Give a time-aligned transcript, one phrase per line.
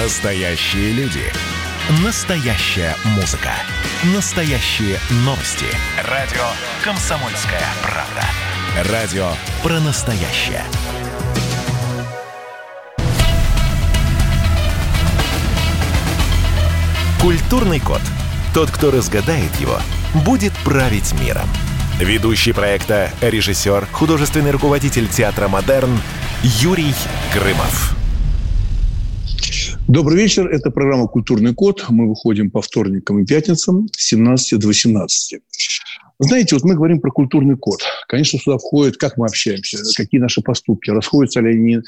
[0.00, 1.24] Настоящие люди.
[2.04, 3.50] Настоящая музыка.
[4.14, 5.66] Настоящие новости.
[6.08, 6.44] Радио
[6.84, 8.92] «Комсомольская правда».
[8.92, 9.28] Радио
[9.60, 10.62] про настоящее.
[17.20, 18.00] Культурный код.
[18.54, 19.80] Тот, кто разгадает его,
[20.14, 21.48] будет править миром.
[21.98, 26.00] Ведущий проекта, режиссер, художественный руководитель театра «Модерн»
[26.44, 26.94] Юрий
[27.34, 27.97] Грымов.
[29.88, 30.46] Добрый вечер.
[30.48, 31.86] Это программа «Культурный код».
[31.88, 35.40] Мы выходим по вторникам и пятницам с 17 до 18.
[36.18, 37.80] Знаете, вот мы говорим про культурный код.
[38.06, 41.78] Конечно, сюда входит, как мы общаемся, какие наши поступки, расходятся ли они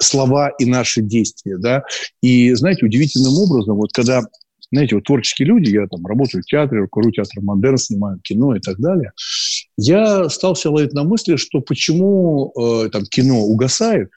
[0.00, 1.58] слова и наши действия.
[1.58, 1.82] Да?
[2.22, 4.22] И, знаете, удивительным образом, вот когда
[4.70, 8.60] знаете, вот творческие люди, я там работаю в театре, руковожу театром модерн, снимаю кино и
[8.60, 9.12] так далее,
[9.76, 14.10] я стал себя ловить на мысли, что почему э, там кино угасает,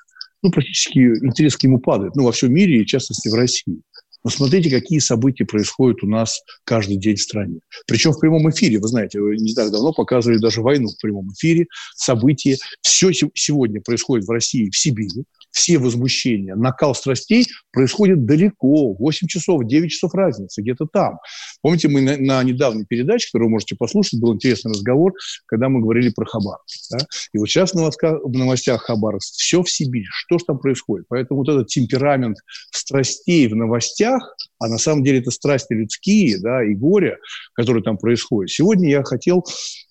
[0.46, 3.82] ну, практически интерес к нему падает, ну, во всем мире и, в частности, в России.
[4.24, 7.60] Но смотрите, какие события происходят у нас каждый день в стране.
[7.88, 11.66] Причем в прямом эфире, вы знаете, не так давно показывали даже войну в прямом эфире,
[11.96, 12.58] события.
[12.82, 19.66] Все сегодня происходит в России, в Сибири все возмущения, накал страстей происходит далеко, 8 часов,
[19.66, 21.18] 9 часов разницы, где-то там.
[21.62, 25.14] Помните, мы на, на недавней передаче, которую вы можете послушать, был интересный разговор,
[25.46, 26.92] когда мы говорили про Хабаровск.
[26.92, 26.98] Да?
[27.34, 30.06] И вот сейчас в новостях, в новостях Хабаровск все в Сибири.
[30.12, 31.06] Что же там происходит?
[31.08, 32.38] Поэтому вот этот темперамент
[32.72, 37.18] страстей в новостях, а на самом деле это страсти людские, да, и горе,
[37.54, 38.52] которые там происходят.
[38.52, 39.46] Сегодня я хотел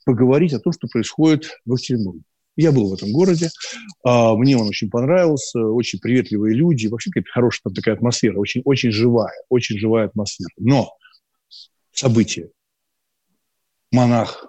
[0.04, 2.20] поговорить о том, что происходит в Екатеринбурге.
[2.56, 3.50] Я был в этом городе,
[4.05, 8.62] а, мне он очень понравился, очень приветливые люди, вообще какая-то хорошая там такая атмосфера, очень,
[8.64, 10.50] очень живая, очень живая атмосфера.
[10.58, 10.92] Но
[11.92, 12.50] события.
[13.91, 14.46] Монах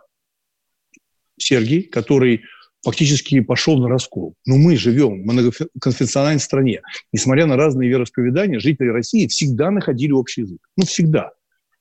[1.38, 2.42] Сергий, который
[2.84, 4.36] фактически пошел на раскол.
[4.46, 6.82] Но мы живем в многоконфессиональной стране.
[7.12, 10.60] Несмотря на разные вероисповедания, жители России всегда находили общий язык.
[10.78, 11.32] Ну, всегда.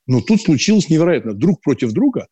[0.07, 1.33] Но тут случилось невероятно.
[1.33, 2.27] Друг против друга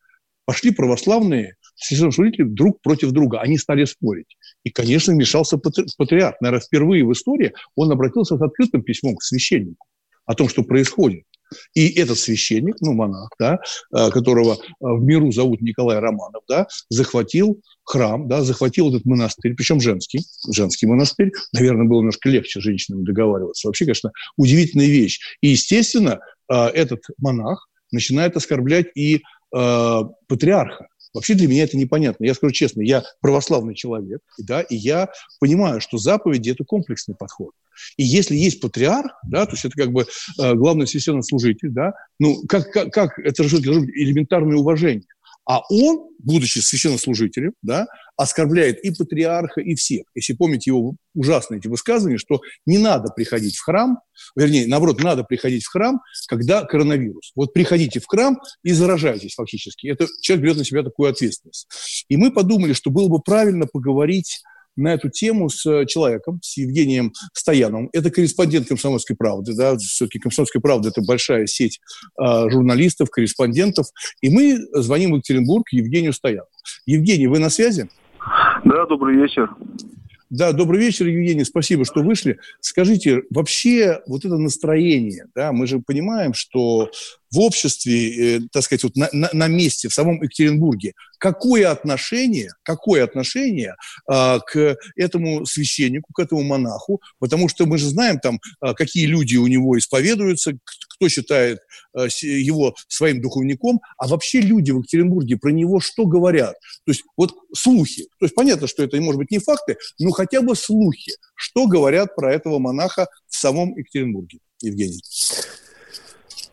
[0.46, 3.40] пошли православные священнослужители друг против друга.
[3.42, 4.38] Они стали спорить.
[4.64, 6.36] И, конечно, вмешался патриарх.
[6.42, 9.86] Наверное, впервые в истории он обратился с открытым письмом к священнику
[10.26, 11.24] о том, что происходит.
[11.74, 13.60] И этот священник, ну, монах, да,
[13.96, 19.54] э, которого э, в миру зовут Николай Романов, да, захватил храм, да, захватил этот монастырь,
[19.56, 21.32] причем женский, женский монастырь.
[21.52, 23.68] Наверное, было немножко легче женщинам договариваться.
[23.68, 25.20] Вообще, конечно, удивительная вещь.
[25.42, 26.20] И, естественно,
[26.52, 30.88] э, этот монах начинает оскорблять и патриарха.
[31.14, 32.26] Вообще для меня это непонятно.
[32.26, 35.10] Я скажу честно, я православный человек, да, и я
[35.40, 37.52] понимаю, что заповеди– это комплексный подход.
[37.98, 40.06] И если есть патриарх, да, то есть это как бы
[40.40, 45.08] э, главный священнослужитель, да, ну как, как, как это должно быть элементарное уважение.
[45.46, 50.06] А он, будучи священнослужителем, да, оскорбляет и патриарха, и всех.
[50.16, 54.00] Если помните его ужасные эти высказывания, что не надо приходить в храм,
[54.36, 57.32] вернее, наоборот, надо приходить в храм, когда коронавирус.
[57.36, 59.88] Вот приходите в храм и заражайтесь фактически.
[59.88, 61.68] Это человек берет на себя такую ответственность.
[62.08, 64.42] И мы подумали, что было бы правильно поговорить
[64.76, 67.90] на эту тему с э, человеком, с Евгением Стояновым.
[67.94, 69.54] Это корреспондент «Комсомольской правды».
[69.56, 69.78] Да?
[69.78, 71.80] Все-таки «Комсомольская правда»– это большая сеть
[72.20, 73.88] э, журналистов, корреспондентов.
[74.22, 76.48] И мы звоним в Екатеринбург Евгению Стоянову.
[76.86, 77.90] Евгений, вы на связи?
[78.64, 79.50] Да, добрый вечер.
[80.34, 82.40] Да, добрый вечер, Евгений, спасибо, что вышли.
[82.60, 86.90] Скажите, вообще вот это настроение, да, мы же понимаем, что
[87.30, 92.50] в обществе, э, так сказать, вот на, на, на месте, в самом Екатеринбурге, какое отношение,
[92.64, 93.76] какое отношение
[94.12, 99.06] э, к этому священнику, к этому монаху, потому что мы же знаем там, э, какие
[99.06, 100.54] люди у него исповедуются,
[101.04, 101.60] кто считает
[101.98, 106.56] э, его своим духовником, а вообще люди в Екатеринбурге про него что говорят?
[106.86, 108.04] То есть вот слухи.
[108.20, 111.12] То есть понятно, что это может быть не факты, но хотя бы слухи.
[111.36, 115.02] Что говорят про этого монаха в самом Екатеринбурге, Евгений?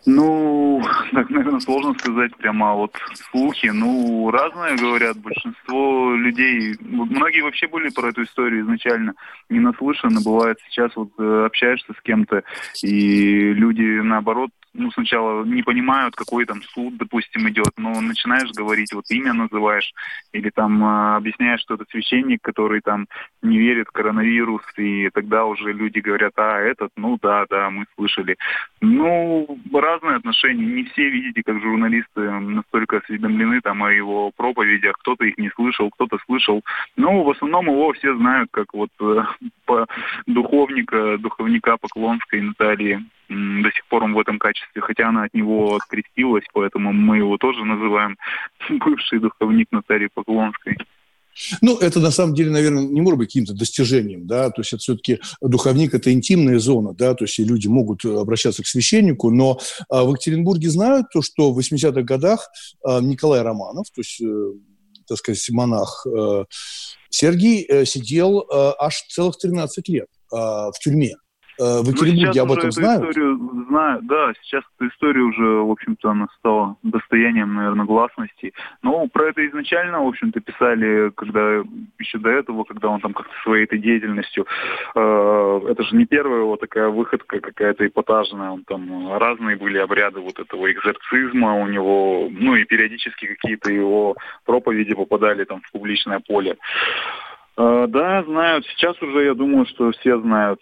[0.06, 2.96] Ну, так, наверное, сложно сказать прямо вот
[3.30, 3.66] слухи.
[3.66, 5.18] Ну, разное говорят.
[5.18, 9.14] Большинство людей, многие вообще были про эту историю изначально
[9.48, 10.20] не наслышаны.
[10.24, 12.42] Бывает сейчас вот э, общаешься с кем-то,
[12.82, 18.92] и люди, наоборот, ну, сначала не понимают, какой там суд, допустим, идет, но начинаешь говорить,
[18.92, 19.92] вот имя называешь,
[20.32, 23.08] или там э, объясняешь, что это священник, который там
[23.42, 27.86] не верит в коронавирус, и тогда уже люди говорят, а, этот, ну да, да, мы
[27.96, 28.36] слышали.
[28.80, 29.58] Ну,
[30.00, 35.38] разные отношения, не все, видите, как журналисты настолько осведомлены там о его проповедях, кто-то их
[35.38, 36.62] не слышал, кто-то слышал,
[36.96, 39.22] но в основном его все знают как вот э,
[39.64, 39.86] по
[40.26, 43.04] духовника, духовника Поклонской Натальи.
[43.28, 47.36] До сих пор он в этом качестве, хотя она от него открестилась, поэтому мы его
[47.36, 48.16] тоже называем
[48.68, 50.76] бывший духовник Натальи Поклонской.
[51.60, 54.80] Ну, это на самом деле, наверное, не может быть каким-то достижением, да, то есть это
[54.80, 59.58] все-таки духовник– это интимная зона, да, то есть и люди могут обращаться к священнику, но
[59.88, 62.48] а, в Екатеринбурге знают то, что в 80-х годах
[62.84, 64.52] а, Николай Романов, то есть, э,
[65.06, 66.44] так сказать, монах э,
[67.10, 71.16] Сергий э, сидел аж целых 13 лет в тюрьме.
[71.60, 73.02] Э, в ну, Екатеринбурге об этом знают?
[73.02, 73.38] Историю
[73.70, 78.52] знаю, да, сейчас эта история уже, в общем-то, она стала достоянием, наверное, гласности.
[78.82, 81.62] Но про это изначально, в общем-то, писали, когда
[81.98, 84.46] еще до этого, когда он там как-то своей этой деятельностью,
[84.94, 90.20] э, это же не первая его такая выходка какая-то эпатажная, он там разные были обряды
[90.20, 96.20] вот этого экзорцизма у него, ну и периодически какие-то его проповеди попадали там в публичное
[96.20, 96.56] поле.
[97.56, 98.66] Э, да, знают.
[98.66, 100.60] Сейчас уже, я думаю, что все знают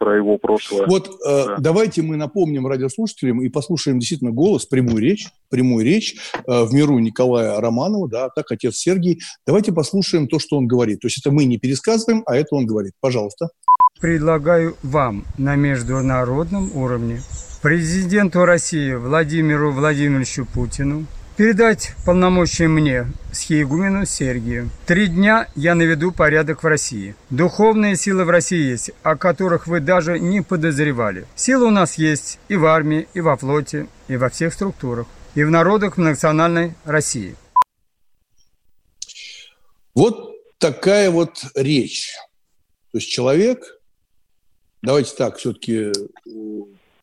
[0.00, 0.86] про его прошлое.
[0.86, 1.56] Вот э, да.
[1.58, 6.98] давайте мы напомним радиослушателям и послушаем действительно голос, прямую речь, прямую речь э, в миру
[6.98, 9.20] Николая Романова, да, так отец Сергий.
[9.46, 11.00] Давайте послушаем то, что он говорит.
[11.00, 12.94] То есть это мы не пересказываем, а это он говорит.
[13.00, 13.50] Пожалуйста.
[14.00, 17.20] Предлагаю вам на международном уровне
[17.60, 21.04] президенту России Владимиру Владимировичу Путину
[21.40, 24.68] передать полномочия мне, схиегумену Сергию.
[24.84, 27.14] Три дня я наведу порядок в России.
[27.30, 31.24] Духовные силы в России есть, о которых вы даже не подозревали.
[31.36, 35.42] Силы у нас есть и в армии, и во флоте, и во всех структурах, и
[35.42, 37.34] в народах национальной России.
[39.94, 42.12] Вот такая вот речь.
[42.92, 43.64] То есть человек,
[44.82, 45.90] давайте так, все-таки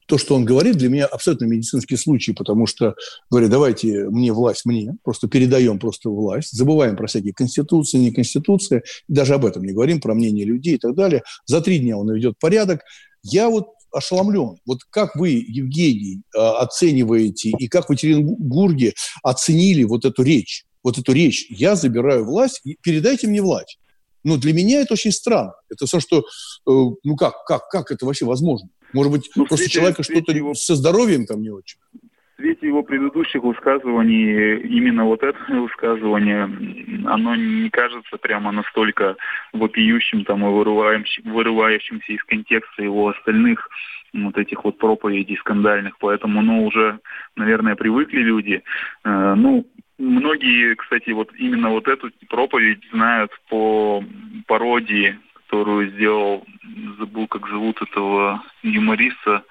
[0.08, 2.96] то, что он говорит, для меня абсолютно медицинский случай, потому что
[3.30, 8.84] говорят, давайте мне власть, мне, просто передаем просто власть, забываем про всякие конституции, не конституции,
[9.08, 11.24] даже об этом не говорим, про мнение людей и так далее.
[11.46, 12.82] За три дня он наведет порядок.
[13.22, 14.58] Я вот ошеломлен.
[14.66, 18.94] Вот как вы, Евгений, а, оцениваете и как в Екатеринбурге
[19.24, 20.66] оценили вот эту речь?
[20.84, 23.78] Вот эту речь «я забираю власть, передайте мне власть».
[24.24, 25.54] Но для меня это очень странно.
[25.70, 26.24] Это все, что, э,
[26.66, 28.70] ну как, как, как это вообще возможно?
[28.94, 30.54] Может быть, ну, просто свете, человека что-то его...
[30.54, 31.78] со здоровьем там не очень?
[32.38, 36.44] В свете его предыдущих высказываний, именно вот это высказывание,
[37.06, 39.16] оно не кажется прямо настолько
[39.54, 43.70] вопиющим там, и вырывающим, вырывающимся из контекста его остальных
[44.14, 45.98] вот этих вот проповедей скандальных.
[46.00, 47.00] Поэтому, ну, уже,
[47.36, 48.64] наверное, привыкли люди.
[49.04, 49.66] Э, ну,
[49.98, 54.04] многие, кстати, вот именно вот эту проповедь знают по
[54.48, 55.18] пародии
[55.48, 56.46] которую сделал,
[57.00, 59.44] забыл, как зовут этого юмориста,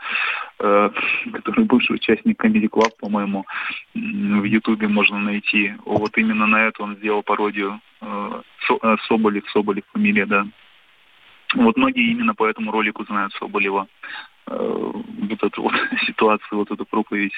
[0.58, 0.90] э,
[1.32, 3.46] который бывший участник Comedy Club, по-моему,
[3.94, 5.74] в Ютубе можно найти.
[5.86, 7.80] Вот именно на это он сделал пародию.
[8.02, 8.42] Э,
[8.82, 10.46] э, Соболев, Соболев фамилия, да.
[11.54, 13.86] Вот многие именно по этому ролику знают Соболева.
[14.48, 14.92] Э,
[15.28, 15.72] вот эту вот
[16.06, 17.32] ситуацию, вот эту проповедь.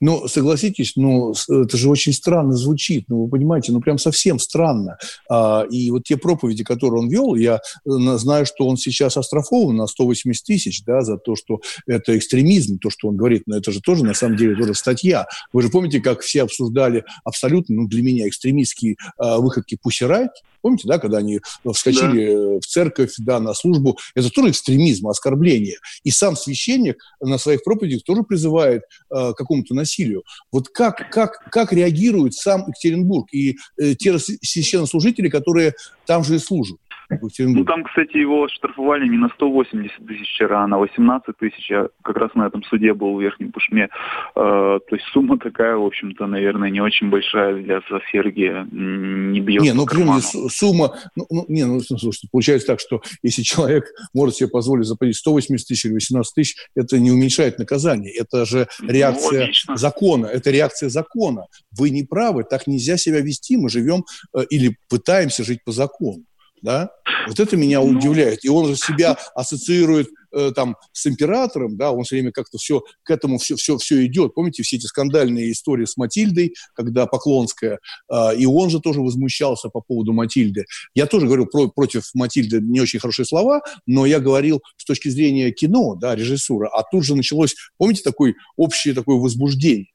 [0.00, 4.98] Но согласитесь, ну, это же очень странно звучит, ну, вы понимаете, ну, прям совсем странно.
[5.30, 9.76] А, и вот те проповеди, которые он вел, я э, знаю, что он сейчас оштрафован
[9.76, 13.72] на 180 тысяч, да, за то, что это экстремизм, то, что он говорит, но это
[13.72, 15.26] же тоже, на самом деле, тоже статья.
[15.52, 20.30] Вы же помните, как все обсуждали абсолютно, ну, для меня, экстремистские а, выходки Пусирайт,
[20.62, 21.40] Помните, да, когда они
[21.72, 22.60] вскочили да.
[22.60, 23.98] в церковь, да, на службу.
[24.14, 25.78] Это тоже экстремизм, оскорбление.
[26.04, 30.22] И сам священник на своих проповедях тоже призывает э, к какому-то насилию.
[30.50, 35.74] Вот как, как, как реагирует сам Екатеринбург и э, те священнослужители, которые
[36.06, 36.78] там же и служат?
[37.20, 41.70] Ну, там, кстати, его штрафовали не на 180 тысяч вчера, а на 18 тысяч.
[41.70, 43.88] Я как раз на этом суде был в Верхнем Пушме.
[44.34, 48.66] Э, то есть сумма такая, в общем-то, наверное, не очень большая для Сергия.
[48.70, 50.96] Не бьет Не, ну, по сумма...
[51.16, 55.66] Ну, ну, не, ну, слушайте, получается так, что если человек может себе позволить заплатить 180
[55.66, 58.12] тысяч или 18 тысяч, это не уменьшает наказание.
[58.12, 60.26] Это же ну, реакция ну, закона.
[60.26, 61.46] Это реакция закона.
[61.76, 63.56] Вы не правы, так нельзя себя вести.
[63.56, 64.04] Мы живем
[64.34, 66.24] э, или пытаемся жить по закону
[66.62, 66.90] да,
[67.26, 68.44] вот это меня ну, удивляет.
[68.44, 72.82] И он же себя ассоциирует э, там с императором, да, он все время как-то все
[73.02, 74.34] к этому все, все, все идет.
[74.34, 79.68] Помните все эти скандальные истории с Матильдой, когда Поклонская, э, и он же тоже возмущался
[79.68, 80.64] по поводу Матильды.
[80.94, 85.08] Я тоже говорил про, против Матильды не очень хорошие слова, но я говорил с точки
[85.08, 89.88] зрения кино, да, режиссура, а тут же началось, помните, такое общее такое возбуждение.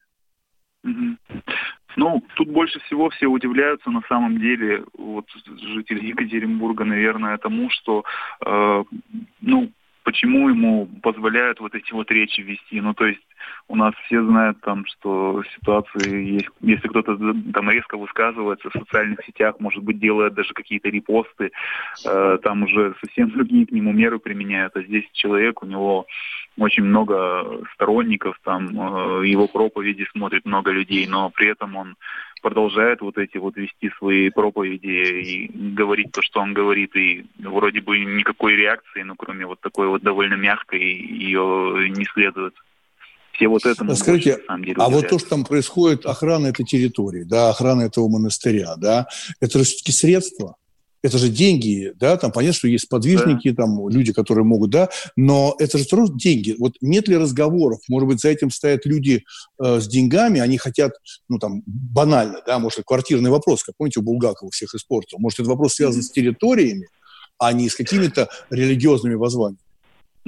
[1.98, 5.26] Ну, тут больше всего все удивляются на самом деле, вот
[5.76, 8.04] жители Екатеринбурга, наверное, тому, что,
[8.46, 8.84] э,
[9.42, 9.72] ну,
[10.08, 12.80] почему ему позволяют вот эти вот речи вести.
[12.80, 13.20] Ну, то есть
[13.68, 17.18] у нас все знают там, что ситуации есть, если кто-то
[17.54, 21.52] там резко высказывается в социальных сетях, может быть, делает даже какие-то репосты,
[22.06, 26.06] э, там уже совсем другие к нему меры применяют, а здесь человек, у него
[26.58, 31.96] очень много сторонников, там э, его проповеди смотрит много людей, но при этом он
[32.42, 37.82] продолжает вот эти вот вести свои проповеди и говорить то, что он говорит, и вроде
[37.82, 42.54] бы никакой реакции, ну, кроме вот такой вот довольно мягкой, ее не следует.
[43.34, 46.66] Все вот это Скажите, больше, самом деле, а вот то, что там происходит, охрана этой
[46.66, 49.08] территории, да, охрана этого монастыря, да,
[49.40, 50.56] это же все-таки средства
[51.04, 53.64] это же деньги, да, там понятно, что есть подвижники, да.
[53.64, 56.56] там люди, которые могут, да, но это же просто деньги.
[56.58, 57.80] Вот нет ли разговоров?
[57.88, 59.24] Может быть, за этим стоят люди
[59.64, 60.94] э, с деньгами, они хотят,
[61.30, 65.20] ну, там, банально, да, может, квартирный вопрос, как помните, у Булгакова всех испортил.
[65.20, 66.88] Может, этот вопрос связан с территориями,
[67.38, 69.67] а не с какими-то религиозными воззваниями.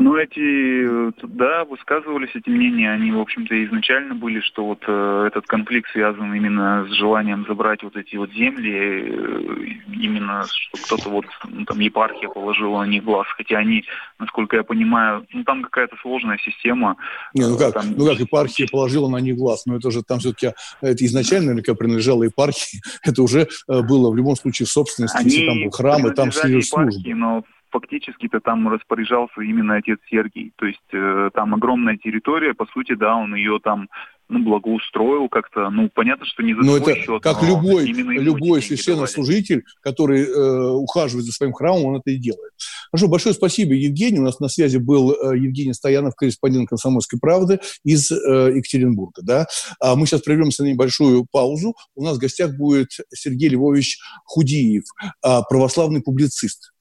[0.01, 5.45] Ну, эти, да, высказывались эти мнения, они, в общем-то, изначально были, что вот э, этот
[5.45, 11.25] конфликт связан именно с желанием забрать вот эти вот земли, э, именно, что кто-то вот,
[11.49, 13.83] ну, там, епархия положила на них глаз, хотя они,
[14.19, 16.95] насколько я понимаю, ну, там какая-то сложная система.
[17.33, 17.83] Не, ну как, там...
[17.97, 21.73] ну как епархия положила на них глаз, но это же там все-таки, это изначально наверняка
[21.73, 25.71] принадлежало епархии, это уже э, было в любом случае в собственности, они если там был
[25.71, 26.89] храм, и там службы.
[27.15, 30.53] но фактически-то там распоряжался именно отец Сергий.
[30.57, 33.87] То есть э, там огромная территория, по сути, да, он ее там
[34.29, 35.69] ну, благоустроил как-то.
[35.69, 40.69] Ну, понятно, что не за но свой это счет, как любой, любой священнослужитель, который э,
[40.71, 42.53] ухаживает за своим храмом, он это и делает.
[42.91, 44.19] Хорошо, большое спасибо, Евгений.
[44.19, 49.21] У нас на связи был э, Евгений Стоянов, корреспондент «Комсомольской правды» из э, Екатеринбурга.
[49.23, 49.47] Да?
[49.79, 51.73] А мы сейчас прервемся на небольшую паузу.
[51.95, 54.83] У нас в гостях будет Сергей Львович Худиев,
[55.25, 56.71] э, православный публицист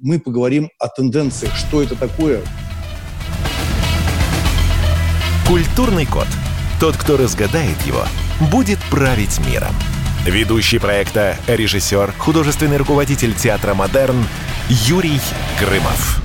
[0.00, 2.42] мы поговорим о тенденциях, что это такое.
[5.46, 6.26] Культурный код.
[6.78, 8.04] Тот, кто разгадает его,
[8.50, 9.74] будет править миром.
[10.24, 14.24] Ведущий проекта, режиссер, художественный руководитель театра «Модерн»
[14.68, 15.20] Юрий
[15.58, 16.22] Грымов.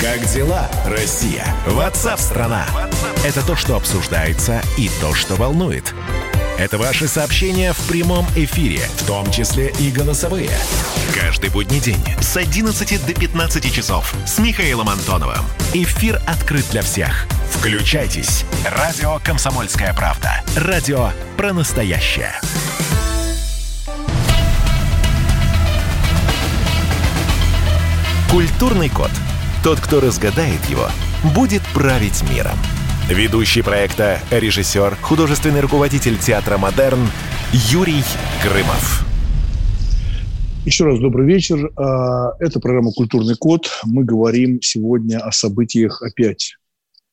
[0.00, 1.44] Как дела, Россия?
[1.66, 2.66] Ватсап-страна!
[3.24, 5.94] Это то, что обсуждается и то, что волнует.
[6.58, 10.50] Это ваши сообщения в прямом эфире, в том числе и голосовые.
[11.14, 15.44] Каждый будний день с 11 до 15 часов с Михаилом Антоновым.
[15.72, 17.28] Эфир открыт для всех.
[17.52, 18.44] Включайтесь.
[18.68, 20.42] Радио «Комсомольская правда».
[20.56, 22.32] Радио про настоящее.
[28.32, 29.12] Культурный код.
[29.62, 30.90] Тот, кто разгадает его,
[31.22, 32.58] будет править миром.
[33.08, 37.00] Ведущий проекта, режиссер, художественный руководитель театра «Модерн»
[37.52, 38.04] Юрий
[38.44, 39.06] Грымов.
[40.66, 41.72] Еще раз добрый вечер.
[41.74, 43.70] А, это программа «Культурный код».
[43.84, 46.56] Мы говорим сегодня о событиях опять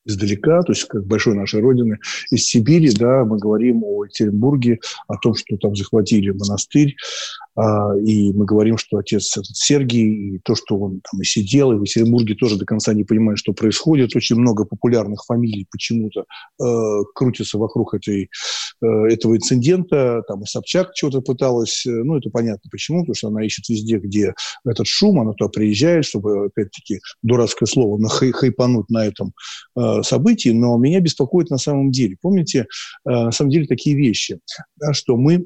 [0.05, 1.97] издалека, то есть как большой нашей родины,
[2.29, 6.97] из Сибири, да, мы говорим о Екатеринбурге, о том, что там захватили монастырь,
[7.57, 11.75] и мы говорим, что отец этот Сергий, и то, что он там и сидел, и
[11.75, 14.15] в Екатеринбурге тоже до конца не понимает, что происходит.
[14.15, 16.25] Очень много популярных фамилий почему-то
[16.61, 18.29] э, крутится вокруг этой,
[18.81, 20.23] э, этого инцидента.
[20.27, 23.97] Там и Собчак чего-то пыталась, э, ну, это понятно почему, потому что она ищет везде,
[23.97, 24.33] где
[24.65, 29.33] этот шум, она туда приезжает, чтобы, опять-таки, дурацкое слово, нахай, хайпануть на этом
[29.77, 30.49] э, событии.
[30.49, 32.17] Но меня беспокоит на самом деле.
[32.21, 32.67] Помните,
[33.05, 34.39] э, на самом деле такие вещи,
[34.77, 35.45] да, что мы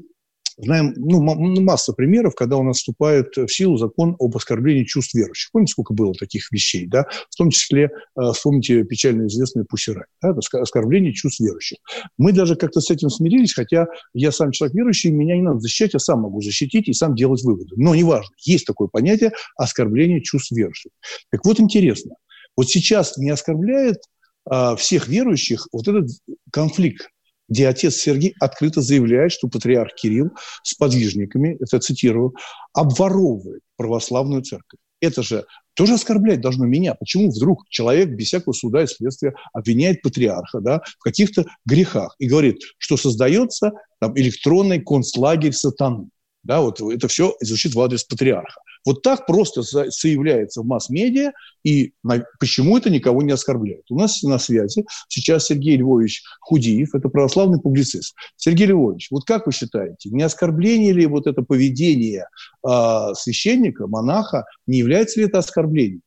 [0.62, 5.14] знаем ну, ну, масса примеров, когда у нас вступает в силу закон об оскорблении чувств
[5.14, 5.52] верующих.
[5.52, 7.06] Помните, сколько было таких вещей, да?
[7.30, 10.36] В том числе, э, вспомните печально известный Пусирай, да?
[10.60, 11.78] оскорбление чувств верующих.
[12.18, 15.94] Мы даже как-то с этим смирились, хотя я сам человек верующий, меня не надо защищать,
[15.94, 17.76] я сам могу защитить и сам делать выводы.
[17.78, 20.92] Но неважно, есть такое понятие оскорбление чувств верующих.
[21.32, 22.16] Так вот интересно,
[22.56, 23.98] вот сейчас не оскорбляет
[24.46, 26.10] а, всех верующих вот этот
[26.52, 27.10] конфликт
[27.50, 30.32] где отец Сергий открыто заявляет, что патриарх Кирилл
[30.64, 32.36] с подвижниками, это цитирую,
[32.74, 34.80] обворовывает православную церковь.
[35.02, 36.94] Это же тоже оскорблять должно меня.
[36.94, 42.28] Почему вдруг человек без всякого суда и следствия обвиняет патриарха да, в каких-то грехах и
[42.28, 46.10] говорит, что создается там, электронный концлагерь сатаны.
[46.44, 48.62] Да, вот это все звучит в адрес патриарха.
[48.86, 51.32] Вот так просто заявляется в масс-медиа,
[51.64, 51.94] и
[52.40, 53.84] почему это никого не оскорбляет.
[53.90, 58.16] У нас на связи сейчас Сергей Львович Худиев, это православный публицист.
[58.38, 62.28] Сергей Львович, вот как вы считаете, не оскорбление ли вот это поведение
[62.68, 66.02] э, священника, монаха, не является ли это оскорблением?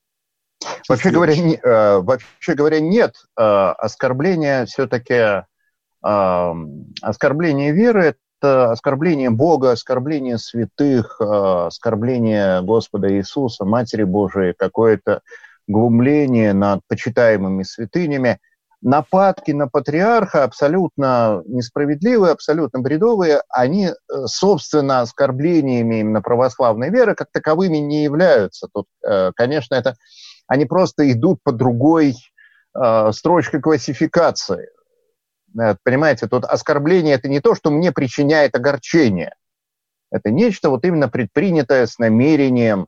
[0.89, 3.15] Вообще говоря, не, э, вообще говоря, нет.
[3.39, 5.45] Э, оскорбление все-таки э,
[7.03, 15.21] оскорбление веры это оскорбление Бога, оскорбление святых, э, оскорбление Господа Иисуса, Матери Божией, какое-то
[15.69, 18.39] глумление над почитаемыми святынями.
[18.81, 23.93] Нападки на патриарха абсолютно несправедливые, абсолютно бредовые, они, э,
[24.27, 28.67] собственно, оскорблениями именно православной веры как таковыми не являются.
[28.75, 29.95] Тут, э, конечно, это
[30.49, 32.17] они просто идут по другой
[32.75, 34.69] э, строчка классификации.
[35.59, 39.35] Э, понимаете, тут оскорбление– это не то, что мне причиняет огорчение.
[40.11, 42.87] Это нечто вот именно предпринятое с намерением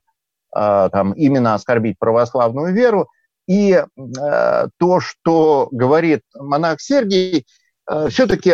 [0.55, 3.09] э, там, именно оскорбить православную веру.
[3.47, 7.45] И э, то, что говорит монах Сергий,
[7.89, 8.53] э, все-таки,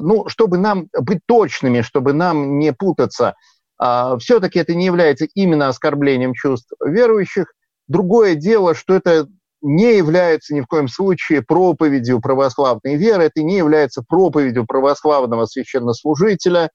[0.00, 3.34] ну, чтобы нам быть точными, чтобы нам не путаться,
[3.82, 7.52] э, все-таки это не является именно оскорблением чувств верующих.
[7.88, 9.26] Другое дело, что это
[9.62, 16.70] не является ни в коем случае проповедью православной веры, это не является проповедью православного священнослужителя.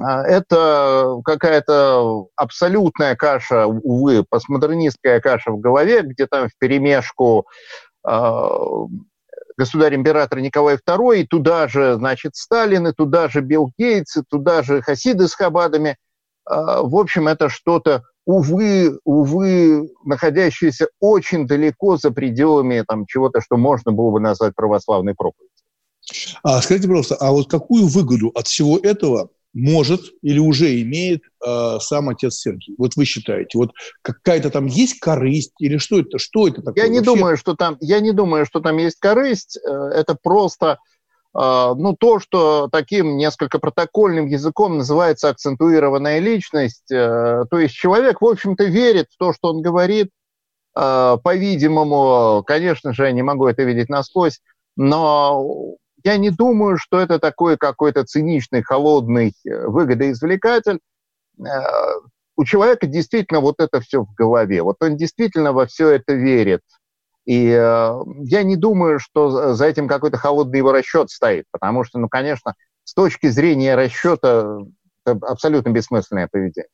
[0.00, 7.46] А, это какая-то абсолютная каша, увы, постмодернистская каша в голове, где там в перемешку
[8.04, 8.50] а,
[9.56, 14.62] государь-император Николай II, и туда же, значит, Сталин, и туда же Билл Гейтс, и туда
[14.62, 15.96] же Хасиды с Хабадами.
[16.44, 23.56] А, в общем, это что-то увы, увы, находящиеся очень далеко за пределами там, чего-то, что
[23.56, 25.50] можно было бы назвать православной проповедью.
[26.42, 31.78] А скажите, пожалуйста, а вот какую выгоду от всего этого может или уже имеет э,
[31.80, 32.74] сам отец Сергий?
[32.78, 33.72] Вот вы считаете, вот
[34.02, 36.84] какая-то там есть корысть или что это, что это такое?
[36.84, 37.14] Я не вообще?
[37.14, 39.58] думаю, что там, я не думаю, что там есть корысть.
[39.58, 40.78] Э, это просто
[41.32, 46.90] ну, то, что таким несколько протокольным языком называется акцентуированная личность.
[46.90, 50.10] Э, то есть человек, в общем-то, верит в то, что он говорит.
[50.74, 54.40] А, по-видимому, конечно же, я не могу это видеть насквозь,
[54.76, 60.80] но я не думаю, что это такой какой-то циничный, холодный э, выгодоизвлекатель.
[61.38, 61.44] Э,
[62.36, 64.62] у человека действительно вот это все в голове.
[64.62, 66.62] Вот он действительно во все это верит.
[67.30, 67.92] И э,
[68.24, 72.54] я не думаю, что за этим какой-то холодный его расчет стоит, потому что, ну, конечно,
[72.82, 74.58] с точки зрения расчета
[75.06, 76.66] это абсолютно бессмысленное поведение.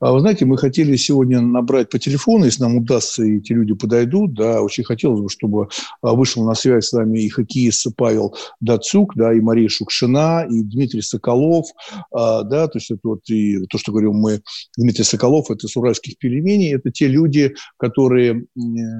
[0.00, 3.74] А вы знаете, мы хотели сегодня набрать по телефону, если нам удастся, и эти люди
[3.74, 5.68] подойдут, да, очень хотелось бы, чтобы
[6.00, 10.62] а, вышел на связь с нами и хоккеист Павел Дацук, да, и Мария Шукшина, и
[10.62, 11.66] Дмитрий Соколов,
[12.12, 14.42] а, да, то есть это вот и то, что говорим мы,
[14.76, 18.46] Дмитрий Соколов, это с уральских пельменей, это те люди, которые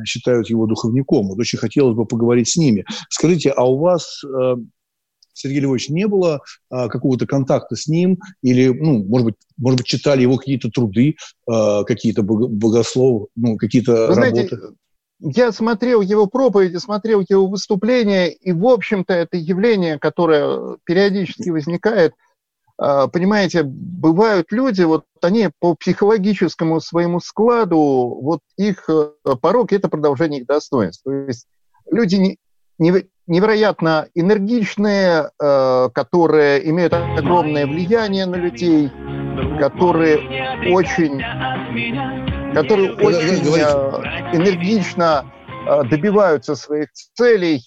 [0.06, 1.28] считают его духовником.
[1.28, 2.84] Вот очень хотелось бы поговорить с ними.
[3.08, 4.56] Скажите, а у вас э,
[5.32, 6.40] Сергея Львовича не было
[6.70, 11.16] а, какого-то контакта с ним, или, ну, может быть, может быть, читали его какие-то труды,
[11.48, 14.48] а, какие-то богослов, ну, какие-то Вы работы?
[14.48, 14.58] Знаете,
[15.24, 22.14] я смотрел его проповеди, смотрел его выступления, и, в общем-то, это явление, которое периодически возникает.
[22.76, 29.88] А, понимаете, бывают люди, вот они по психологическому своему складу, вот их э, порог– это
[29.88, 31.04] продолжение их достоинств.
[31.04, 31.46] То есть
[31.88, 32.38] люди не,
[32.78, 38.90] не, невероятно энергичные, э, которые имеют огромное влияние на людей,
[39.58, 40.18] которые
[40.72, 41.20] очень,
[42.54, 45.32] которые очень э, энергично
[45.66, 47.62] э, добиваются своих целей.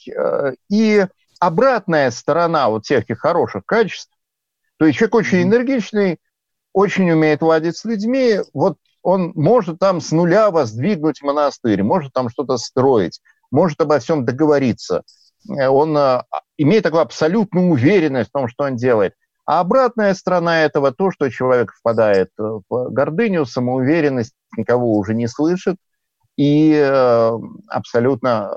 [0.69, 1.05] И
[1.39, 4.11] обратная сторона вот всех этих хороших качеств,
[4.77, 6.17] то есть человек очень энергичный,
[6.73, 12.29] очень умеет ладить с людьми, вот он может там с нуля воздвигнуть монастырь, может там
[12.29, 15.03] что-то строить, может обо всем договориться–
[15.47, 16.23] он э,
[16.57, 19.13] имеет такую абсолютную уверенность в том, что он делает.
[19.45, 25.77] А обратная сторона этого то, что человек впадает в гордыню, самоуверенность, никого уже не слышит
[26.35, 27.31] и э,
[27.67, 28.51] абсолютно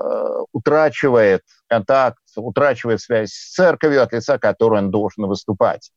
[0.51, 5.91] утрачивает контакт, утрачивает связь с церковью, от лица которой он должен выступать.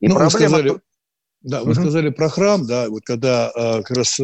[0.00, 0.24] И ну, проблема...
[0.24, 0.80] вы сказали,
[1.42, 1.74] да, вы угу.
[1.74, 4.18] сказали про храм, да, вот когда как раз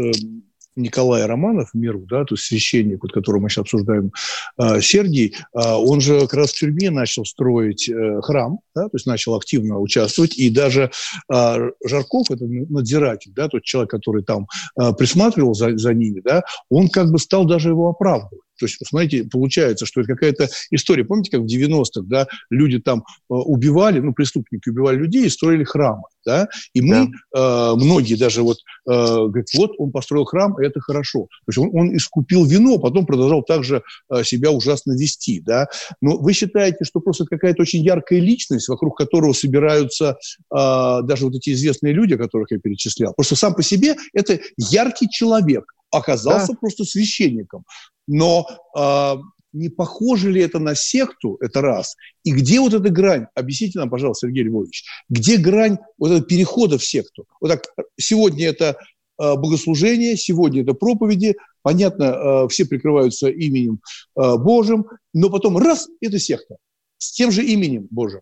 [0.76, 4.12] Николай Романов, миру, да, то есть священник, вот, которого мы сейчас обсуждаем,
[4.58, 8.94] э, Сергий, э, он же как раз в тюрьме начал строить э, храм, да, то
[8.94, 10.90] есть начал активно участвовать, и даже
[11.32, 14.46] э, Жарков, это надзиратель, да, тот человек, который там
[14.80, 18.44] э, присматривал за, за ними, да, он как бы стал даже его оправдывать.
[18.58, 21.04] То есть, смотрите, получается, что это какая-то история.
[21.04, 25.64] Помните, как в 90-х, да, люди там э, убивали, ну, преступники убивали людей и строили
[25.64, 27.72] храмы, да, и мы, да.
[27.72, 28.58] э, многие даже вот,
[28.88, 31.26] э, говорят, вот он построил храм, и это хорошо.
[31.46, 35.68] То есть он, он искупил вино, потом продолжал также э, себя ужасно вести, да.
[36.00, 40.18] Но вы считаете, что просто какая-то очень яркая личность, вокруг которого собираются
[40.50, 40.56] э,
[41.02, 45.64] даже вот эти известные люди, которых я перечислял, просто сам по себе это яркий человек,
[45.90, 46.58] оказался да.
[46.60, 47.64] просто священником.
[48.06, 48.46] Но
[48.76, 49.14] э,
[49.52, 51.96] не похоже ли это на секту, это раз.
[52.24, 53.26] И где вот эта грань?
[53.34, 57.24] Объясните нам, пожалуйста, Сергей Львович, где грань вот этого перехода в секту?
[57.40, 57.64] Вот так,
[57.98, 58.76] сегодня это
[59.20, 63.80] э, богослужение, сегодня это проповеди, понятно, все прикрываются именем
[64.14, 66.56] Божьим, но потом раз, это секта
[67.04, 68.20] с тем же именем Божьим.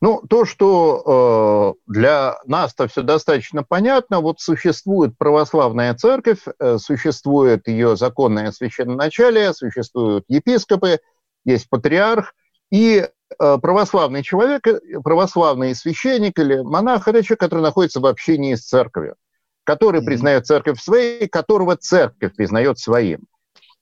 [0.00, 7.66] Ну, то, что э, для нас-то все достаточно понятно, вот существует православная церковь, э, существует
[7.68, 11.00] ее законное священноначалие, существуют епископы,
[11.44, 12.34] есть патриарх,
[12.70, 13.08] и
[13.38, 18.66] э, православный человек, э, православный священник или монах– это человек, который находится в общении с
[18.66, 19.16] церковью,
[19.64, 20.04] который mm-hmm.
[20.04, 23.26] признает церковь своей, которого церковь признает своим.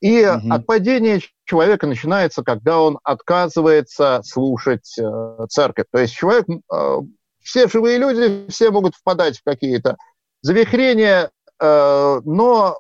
[0.01, 0.53] И угу.
[0.53, 5.87] отпадение человека начинается, когда он отказывается слушать э, церковь.
[5.91, 6.99] То есть человек, э,
[7.43, 9.97] все живые люди, все могут впадать в какие-то
[10.43, 11.31] завихрения,
[11.61, 12.79] э, но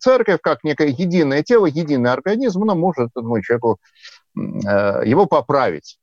[0.00, 3.78] церковь, как некое единое тело, единый организм, она может этому человеку
[4.36, 5.98] э, его поправить.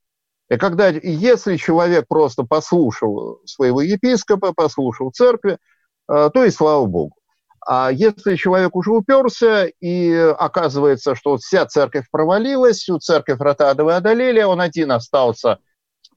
[0.49, 5.57] И когда, если человек просто послушал своего епископа, послушал церкви,
[6.07, 7.15] э, то и слава Богу.
[7.65, 14.41] А если человек уже уперся, и оказывается, что вся церковь провалилась, всю церковь Ротадовы одолели,
[14.41, 15.59] он один остался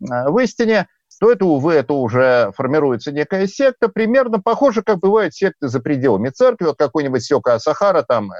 [0.00, 0.88] э, в истине,
[1.20, 6.30] то это, увы, это уже формируется некая секта, примерно похоже, как бывают секты за пределами
[6.30, 8.36] церкви, вот какой-нибудь Сёка Сахара, там, э,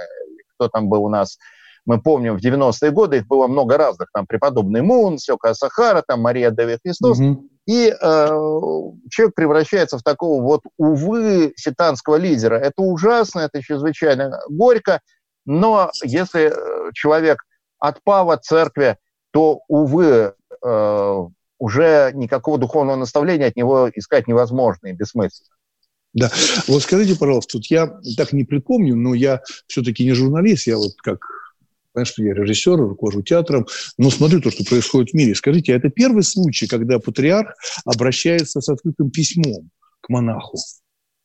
[0.54, 1.38] кто там был у нас,
[1.84, 6.20] мы помним, в 90-е годы их было много разных, там, преподобный Мун, Сёка Сахара, там,
[6.20, 7.48] Мария Деви Христос, угу.
[7.66, 8.26] И э,
[9.10, 12.54] человек превращается в такого вот, увы, сектантского лидера.
[12.54, 15.00] Это ужасно, это чрезвычайно горько,
[15.44, 17.42] но если э, человек
[17.78, 18.96] отпал от церкви,
[19.32, 21.24] то, увы, э,
[21.58, 25.54] уже никакого духовного наставления от него искать невозможно и бессмысленно.
[26.14, 26.30] Да.
[26.66, 30.92] Вот скажите, пожалуйста, тут я так не припомню, но я все-таки не журналист, я вот
[31.02, 31.18] как
[31.96, 35.34] Понятно, что я режиссер, руковожу театром, но смотрю то, что происходит в мире.
[35.34, 37.54] Скажите, а это первый случай, когда патриарх
[37.86, 39.70] обращается с открытым письмом
[40.02, 40.58] к монаху?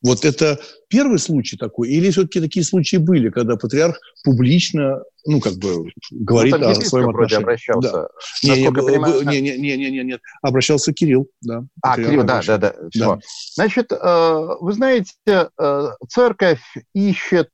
[0.00, 0.58] Вот это
[0.88, 1.90] первый случай такой?
[1.90, 7.10] Или все-таки такие случаи были, когда патриарх публично, ну, как бы, говорит ну, о своем
[7.10, 7.42] отношении?
[7.42, 7.92] обращался.
[7.92, 8.08] Да.
[8.42, 10.20] Не, не, понимаю, не, не, не, не, не, нет.
[10.40, 11.66] Обращался Кирилл, да.
[11.82, 13.18] А, Кирилл, да, да, да, да.
[13.52, 16.62] Значит, э, вы знаете, э, церковь
[16.94, 17.50] ищет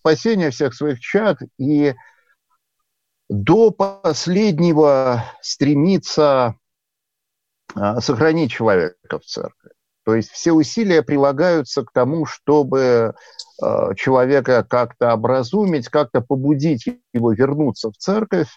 [0.00, 1.94] спасения всех своих чад и
[3.28, 6.56] до последнего стремится
[7.74, 9.70] а, сохранить человека в церкви.
[10.04, 13.14] То есть все усилия прилагаются к тому, чтобы
[13.62, 18.48] а, человека как-то образумить, как-то побудить его вернуться в церковь.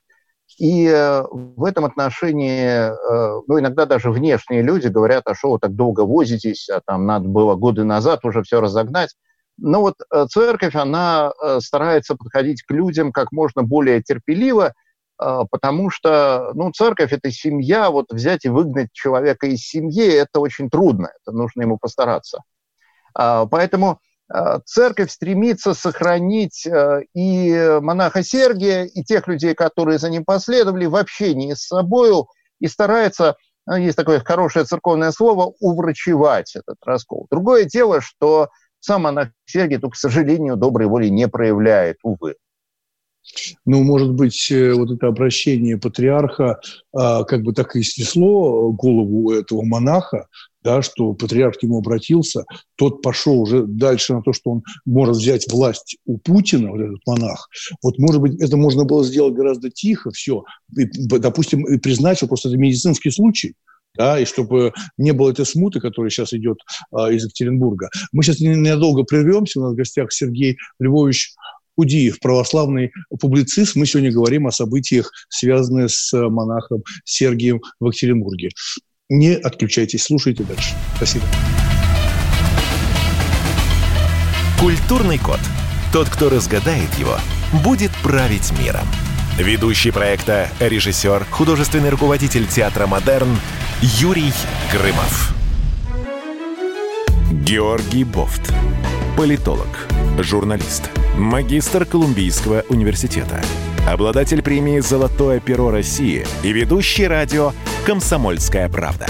[0.59, 5.59] И э, в этом отношении, э, ну, иногда даже внешние люди говорят, а что вы
[5.59, 9.15] так долго возитесь, а там надо было годы назад уже все разогнать.
[9.57, 14.73] Но вот э, церковь, она э, старается подходить к людям как можно более терпеливо,
[15.21, 20.39] э, потому что, ну, церковь– это семья, вот взять и выгнать человека из семьи– это
[20.39, 22.39] очень трудно, это нужно ему постараться.
[23.15, 23.99] А, поэтому
[24.65, 26.65] церковь стремится сохранить
[27.13, 32.23] и монаха Сергия, и тех людей, которые за ним последовали, в общении с собой,
[32.59, 33.35] и старается,
[33.69, 37.27] есть такое хорошее церковное слово, уврачевать этот раскол.
[37.29, 38.49] Другое дело, что
[38.83, 42.35] сам монах Сергий, то, к сожалению, доброй воли не проявляет, увы.
[43.65, 46.59] Ну, может быть, э, вот это обращение патриарха
[46.93, 50.27] а, как бы так и снесло голову этого монаха,
[50.61, 52.43] да, что патриарх к нему обратился,
[52.75, 56.99] тот пошел уже дальше на то, что он может взять власть у Путина, вот этот
[57.07, 57.47] монах.
[57.81, 60.43] Вот, может быть, это можно было сделать гораздо тихо, все,
[60.77, 63.55] и, допустим, и признать, что просто это медицинский случай–
[63.95, 66.57] да, и чтобы не было этой смуты, которая сейчас идет
[66.91, 67.89] а, из Екатеринбурга.
[68.11, 69.59] Мы сейчас ненадолго прервемся.
[69.59, 71.33] У нас в гостях Сергей Львович
[71.75, 73.75] Удиев, православный публицист.
[73.75, 78.49] Мы сегодня говорим о событиях, связанных с монахом Сергием в Екатеринбурге.
[79.09, 80.73] Не отключайтесь, слушайте дальше.
[80.95, 81.25] Спасибо.
[84.59, 85.39] Культурный код.
[85.91, 87.17] Тот, кто разгадает его,
[87.63, 88.87] будет править миром.
[89.37, 93.35] Ведущий проекта, режиссер, художественный руководитель театра «Модерн»
[93.81, 94.31] Юрий
[94.71, 95.33] Грымов.
[97.31, 98.53] Георгий Бофт.
[99.17, 99.87] Политолог,
[100.19, 103.43] журналист, магистр Колумбийского университета,
[103.89, 107.53] обладатель премии «Золотое перо России» и ведущий радио
[107.87, 109.07] «Комсомольская правда».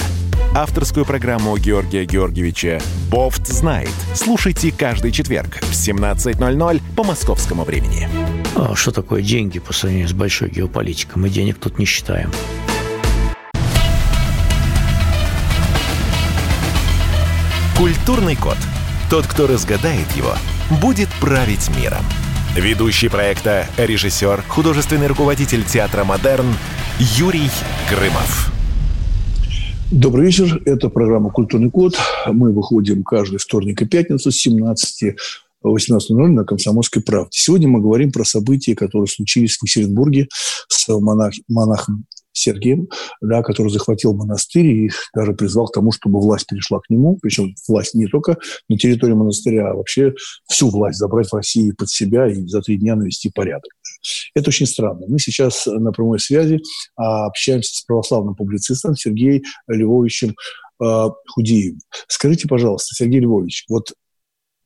[0.56, 3.90] Авторскую программу Георгия Георгиевича «Бофт знает».
[4.14, 8.08] Слушайте каждый четверг в 17.00 по московскому времени.
[8.56, 11.20] А что такое деньги по сравнению с большой геополитикой?
[11.24, 12.30] Мы денег тут не считаем.
[17.76, 18.58] Культурный код.
[19.10, 20.36] Тот, кто разгадает его,
[20.80, 22.06] будет править миром.
[22.56, 26.56] Ведущий проекта, режиссер, художественный руководитель театра «Модерн»
[27.00, 27.50] Юрий
[27.90, 28.53] Грымов.
[29.94, 30.60] Добрый вечер.
[30.66, 31.96] Это программа «Культурный код».
[32.26, 35.16] Мы выходим каждый вторник и пятницу с 17
[35.64, 37.30] 18.00 на «Комсомольской правде».
[37.34, 40.30] Сегодня мы говорим про события, которые случились в Екатеринбурге
[40.68, 42.90] с монах, монахом Сергием,
[43.22, 47.54] да, который захватил монастырь и даже призвал к тому, чтобы власть перешла к нему, причем
[47.68, 48.38] власть не только
[48.70, 50.16] на территории монастыря, а вообще
[50.50, 53.72] всю власть забрать в России под себя и за три дня навести порядок.
[54.36, 55.06] Это очень странно.
[55.08, 56.62] Мы сейчас на прямой связи
[56.96, 60.36] а, общаемся с православным публицистом Сергеем Львовичем
[60.82, 61.80] а, Худеевым.
[62.08, 63.94] Скажите, пожалуйста, Сергей Львович, вот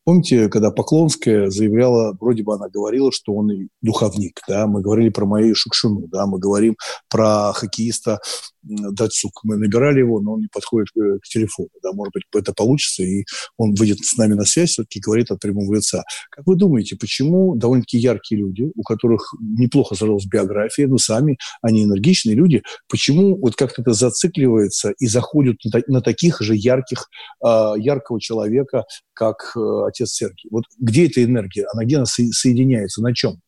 [0.08, 5.10] Помните, когда Поклонская заявляла, вроде бы она говорила, что он и духовник, да, мы говорили
[5.10, 6.78] про Марию Шукшину, да, мы говорим
[7.10, 8.22] про хоккеиста
[8.63, 9.41] Датсук.
[9.43, 13.04] Мы набирали его, но он не подходит к, к телефону, да, может быть, это получится,
[13.04, 13.26] и
[13.58, 16.04] он выйдет с нами на связь, все-таки говорит от прямого лица.
[16.32, 21.84] Как вы думаете, почему довольно-таки яркие люди, у которых неплохо сложилась биография, ну, сами они
[21.84, 27.10] энергичные люди, почему вот как-то это зацикливается и заходят на, таких же ярких,
[27.46, 29.60] э, яркого человека, как э,
[29.97, 30.49] отец Сергий.
[30.51, 31.67] Вот где эта энергия?
[31.71, 33.01] Она где она соединяется?
[33.01, 33.39] На чем?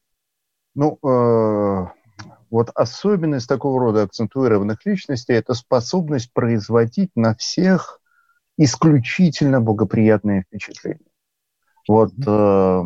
[0.75, 1.85] Ну, э,
[2.49, 7.99] вот особенность такого рода акцентуированных личностей– это способность производить на всех
[8.57, 10.99] исключительно благоприятные впечатления.
[11.87, 12.83] Вот э,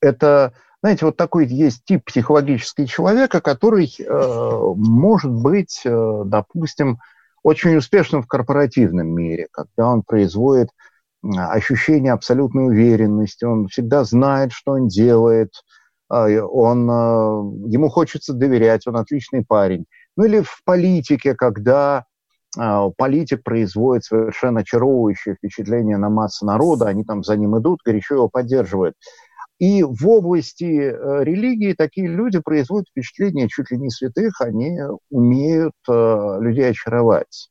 [0.00, 6.98] это, знаете, вот такой есть тип психологический человека, который э, может быть, э, допустим,
[7.42, 10.70] очень успешным в корпоративном мире, когда он производит
[11.22, 15.50] ощущение абсолютной уверенности, он всегда знает, что он делает,
[16.08, 19.84] а, он, а, ему хочется доверять, он отличный парень.
[20.16, 22.04] Ну или в политике, когда
[22.56, 28.14] а, политик производит совершенно очаровывающее впечатление на массу народа, они там за ним идут, горячо
[28.14, 28.94] его поддерживают.
[29.58, 34.78] И в области э, религии такие люди производят впечатление чуть ли не святых, они
[35.10, 37.50] умеют людей очаровать.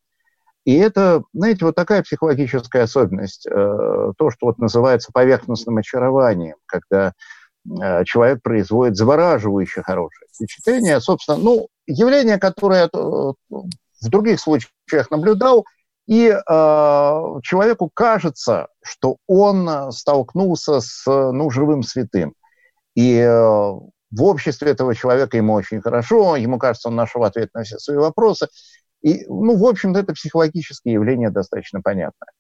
[0.68, 3.52] И это, знаете, вот такая психологическая особенность, э,
[4.18, 7.14] то, что вот называется поверхностным очарованием, когда
[7.82, 11.00] э, человек производит завораживающее хорошее впечатление.
[11.00, 15.64] Собственно, ну, явление, которое я в других случаях наблюдал,
[16.06, 16.38] и э,
[17.44, 22.34] человеку кажется, что он столкнулся с ну, живым святым.
[22.94, 27.64] И э, в обществе этого человека ему очень хорошо, ему кажется, он нашел ответ на
[27.64, 28.50] все свои вопросы.
[29.02, 32.32] И, ну, в общем-то, это психологическое явление достаточно понятное.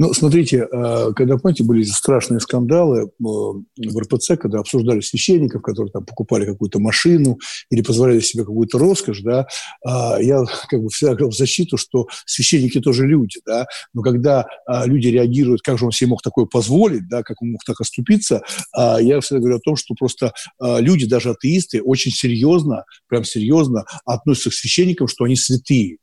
[0.00, 5.90] Ну, смотрите, э, когда, помните, были страшные скандалы э, в РПЦ, когда обсуждали священников, которые
[5.90, 9.48] там покупали какую-то машину или позволяли себе какую-то роскошь, да,
[9.84, 14.46] а, я как бы всегда говорил в защиту, что священники тоже люди, да, но когда
[14.66, 17.80] а, люди реагируют, как же он себе мог такое позволить, да, как он мог так
[17.80, 23.24] оступиться, а, я всегда говорю о том, что просто люди, даже атеисты, очень серьезно, прям
[23.24, 25.98] серьезно относятся к священникам, что они святые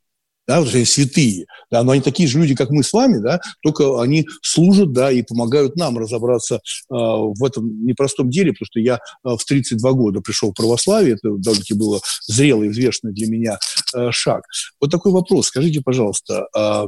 [0.46, 4.00] да, эти святые, да, но они такие же люди, как мы с вами, да, только
[4.00, 8.94] они служат, да, и помогают нам разобраться э, в этом непростом деле, потому что я
[8.96, 13.58] э, в 32 года пришел в православие, это довольно-таки было зрелый, взвешенный для меня
[13.94, 14.44] э, шаг.
[14.80, 16.86] Вот такой вопрос, скажите, пожалуйста, э,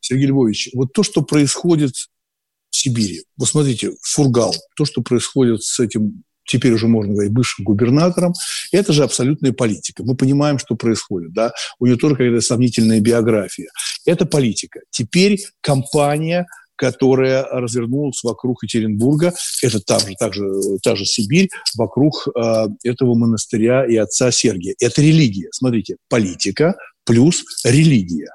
[0.00, 5.78] Сергей Львович, вот то, что происходит в Сибири, вот смотрите, Фургал, то, что происходит с
[5.80, 8.34] этим теперь уже можно говорить, бывшим губернатором.
[8.72, 10.02] Это же абсолютная политика.
[10.02, 11.32] Мы понимаем, что происходит.
[11.32, 11.52] Да?
[11.78, 13.68] У нее только какая-то сомнительная биография.
[14.04, 14.80] Это политика.
[14.90, 20.50] Теперь компания которая развернулась вокруг Екатеринбурга, это там же, также,
[20.82, 24.74] та же Сибирь, вокруг э, этого монастыря и отца Сергия.
[24.80, 25.48] Это религия.
[25.52, 28.30] Смотрите, политика плюс религия.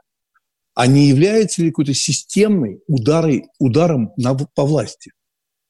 [0.75, 5.11] А не является ли какой-то системной ударой, ударом на, по власти?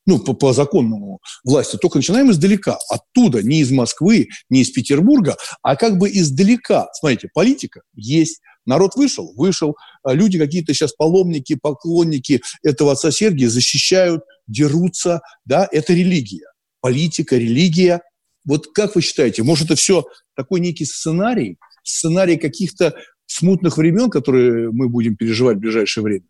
[0.06, 5.38] Ну, по, по законному власти, только начинаем издалека, оттуда, не из Москвы, не из Петербурга,
[5.62, 6.88] а как бы издалека.
[6.94, 13.50] Смотрите, политика есть, народ вышел, вышел, а люди какие-то сейчас паломники, поклонники этого отца Сергия
[13.50, 16.46] защищают, дерутся, да, это религия.
[16.82, 18.02] Политика, религия.
[18.46, 24.72] Вот как вы считаете, может, это все такой некий сценарий, сценарий каких-то смутных времен, которые
[24.72, 26.26] мы будем переживать в ближайшее время?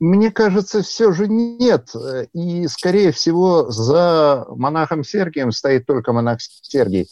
[0.00, 1.90] Мне кажется, все же нет.
[2.32, 7.06] И, скорее всего, за монахом Сергием стоит только монах Сергий.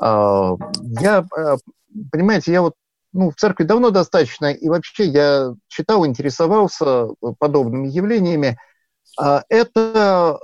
[0.00, 0.54] А,
[1.00, 1.56] я, а,
[2.10, 2.74] понимаете, я вот
[3.12, 7.06] ну, в церкви давно достаточно, и вообще я читал, интересовался
[7.38, 8.58] подобными явлениями.
[9.16, 10.40] А, это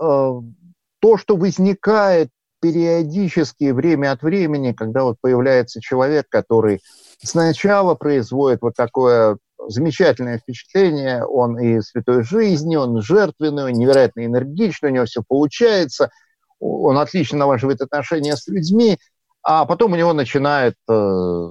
[1.01, 2.29] то, что возникает
[2.61, 6.83] периодически, время от времени, когда вот появляется человек, который
[7.23, 14.93] сначала производит вот такое замечательное впечатление, он и святой жизни, он жертвенный, невероятно энергичный, у
[14.93, 16.11] него все получается,
[16.59, 18.99] он отлично налаживает отношения с людьми,
[19.43, 21.49] а потом у него начинает э,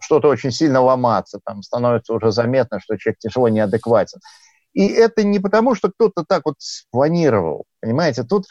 [0.00, 4.20] что-то очень сильно ломаться, там становится уже заметно, что человек тяжело неадекватен.
[4.72, 8.46] И это не потому, что кто-то так вот спланировал, понимаете, тут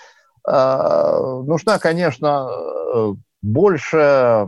[0.47, 4.47] э, нужна, конечно, э, больше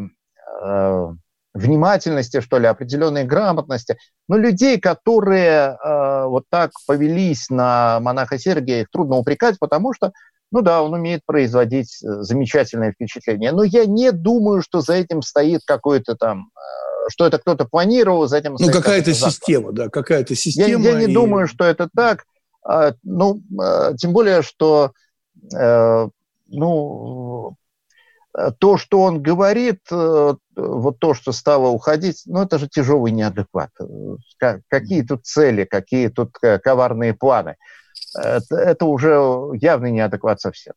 [0.61, 1.07] э,
[1.55, 3.97] внимательности, что ли, определенной грамотности.
[4.27, 10.11] Но людей, которые э, вот так повелись на монаха Сергия, их трудно упрекать, потому что,
[10.51, 13.53] ну да, он умеет производить э, замечательное впечатление.
[13.53, 18.27] Но я не думаю, что за этим стоит какой-то там, э, что это кто-то планировал,
[18.27, 20.83] за этим Ну, какая-то система, да, какая-то система.
[20.83, 21.13] Я, я не и...
[21.13, 22.25] думаю, что это так.
[22.67, 24.91] А, ну, а, тем более, что
[25.57, 26.07] э,
[26.47, 27.55] ну,
[28.59, 33.71] то, что он говорит, э, вот то, что стало уходить, ну, это же тяжелый неадекват.
[34.67, 37.55] Какие тут цели, какие тут коварные планы?
[38.13, 39.17] Это, это уже
[39.53, 40.73] явный неадекват совсем.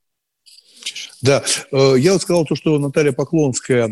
[1.23, 3.91] Да, э, я вот сказал то, что Наталья Поклонская,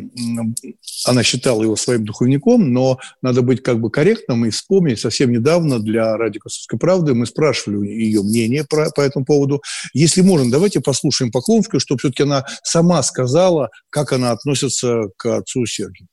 [1.07, 5.81] она считала его своим духовником, но надо быть как бы корректным и вспомнить, совсем недавно
[5.81, 9.63] для «Радио Косовской правды» мы спрашивали ее мнение про, по этому поводу.
[9.93, 15.67] Если можно, давайте послушаем Поклонскую, чтобы все-таки она сама сказала, как она относится к отцу
[15.67, 16.09] Сергию.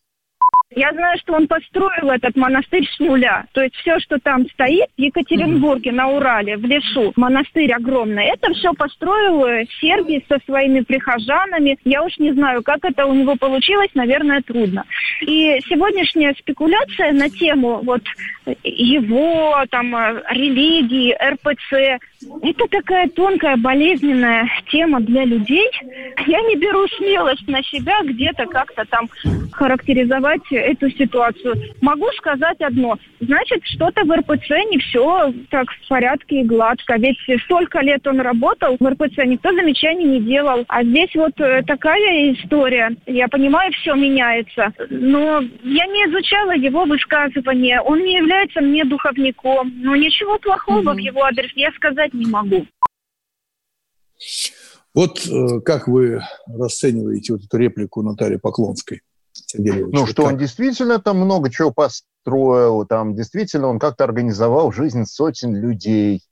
[0.75, 3.45] Я знаю, что он построил этот монастырь с нуля.
[3.53, 8.53] То есть все, что там стоит в Екатеринбурге, на Урале, в лесу, монастырь огромный, это
[8.53, 11.77] все построил э, Сергий со своими прихожанами.
[11.83, 14.86] Я уж не знаю, как это у него получилось, наверное, трудно.
[15.21, 18.01] И сегодняшняя спекуляция на тему вот
[18.63, 21.99] его, там, э, религии, РПЦ,
[22.41, 25.69] это такая тонкая, болезненная тема для людей.
[26.25, 29.09] Я не беру смелость на себя где-то как-то там
[29.51, 31.56] характеризовать эту ситуацию.
[31.82, 32.97] Могу сказать одно.
[33.19, 36.95] Значит, что-то в РПЦ не все так в порядке и гладко.
[36.97, 40.65] Ведь столько лет он работал в РПЦ, никто замечаний не делал.
[40.67, 42.95] А здесь вот э, такая история.
[43.06, 44.73] Я понимаю, все меняется.
[44.89, 47.82] Но я не изучала его высказывания.
[47.82, 49.71] Он не является мне духовником.
[49.78, 50.95] Но ничего плохого mm-hmm.
[50.95, 52.65] в его адрес я сказать не могу.
[54.93, 59.02] Вот э, как вы расцениваете вот эту реплику Натальи Поклонской?
[59.53, 65.05] Сергей Ну, что он действительно там много чего построил, там действительно он как-то организовал жизнь
[65.05, 66.23] сотен людей.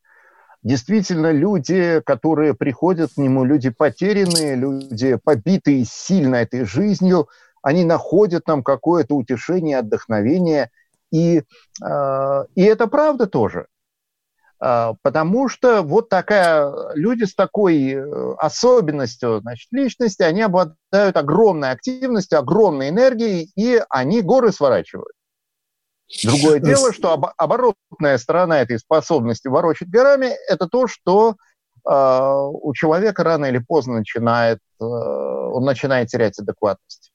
[0.63, 7.29] Действительно, люди, которые приходят к нему, люди потерянные, люди побитые сильно этой жизнью,
[7.63, 10.69] они находят нам какое-то утешение, отдохновение.
[11.11, 11.43] И,
[11.83, 13.67] э, и это правда тоже.
[14.63, 21.71] А, потому что вот такая, люди с такой э, особенностью значит, личности, они обладают огромной
[21.71, 25.13] активностью, огромной энергией, и они горы сворачивают.
[26.23, 31.37] Другое дело, что об, оборотная сторона этой способности ворочать горами– это то, что
[31.89, 37.11] э, у человека рано или поздно начинает, э, он начинает терять адекватность.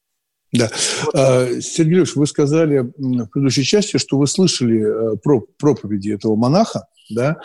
[0.52, 0.68] Да.
[1.04, 1.14] Вот.
[1.14, 6.34] А, Сергей Ильич, вы сказали в предыдущей части, что вы слышали э, про проповеди этого
[6.34, 7.36] монаха, да,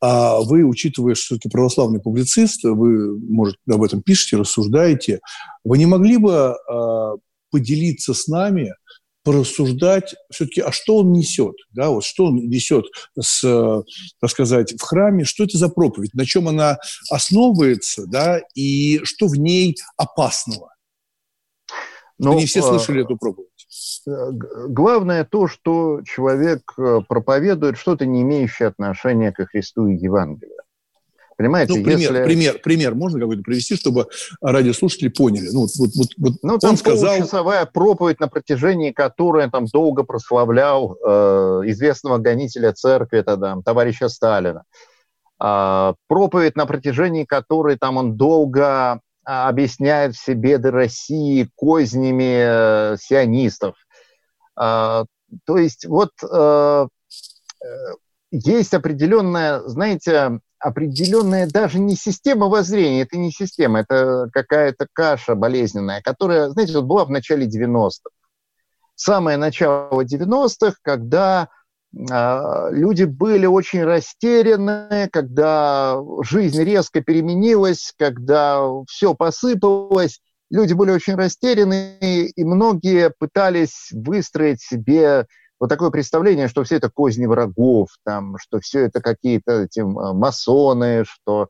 [0.00, 5.20] а вы, учитывая, что все-таки православный публицист, вы, может, об этом пишете, рассуждаете,
[5.64, 7.14] вы не могли бы а,
[7.50, 8.74] поделиться с нами,
[9.22, 12.86] порассуждать все-таки, а что он несет, да, вот что он несет
[13.20, 13.42] с,
[14.20, 16.78] так сказать, в храме, что это за проповедь, на чем она
[17.10, 20.72] основывается, да, и что в ней опасного.
[22.18, 23.49] Но, не все а, слышали эту проповедь.
[24.06, 30.62] Главное то, что человек э, проповедует что-то, не имеющее отношения к Христу и Евангелию.
[31.40, 32.24] Понимаете, ну, пример, если...
[32.24, 34.08] пример, пример можно какой-то привести, чтобы
[34.42, 35.48] радиослушатели поняли.
[35.50, 37.16] Ну, вот, вот, вот ну там он сказал...
[37.16, 44.64] часовая проповедь, на протяжении которой там долго прославлял э, известного гонителя церкви, тогда, товарища Сталина.
[45.42, 53.76] Э, проповедь, на протяжении которой там он долго объясняет все беды России кознями э, сионистов.
[54.56, 55.04] А,
[55.46, 56.86] то есть вот э,
[57.64, 57.66] э,
[58.30, 66.02] есть определенная, знаете, определенная даже не система воззрения, это не система, это какая-то каша болезненная,
[66.02, 68.10] которая, знаете, вот была в начале 90-х.
[68.94, 71.48] Самое начало 90-х, когда а,
[71.92, 81.96] люди были очень растеряны, когда жизнь резко переменилась, когда все посыпалось, люди были очень растеряны,
[82.00, 85.26] и многие пытались выстроить себе
[85.58, 91.04] вот такое представление, что все это козни врагов, там, что все это какие-то эти масоны,
[91.04, 91.48] что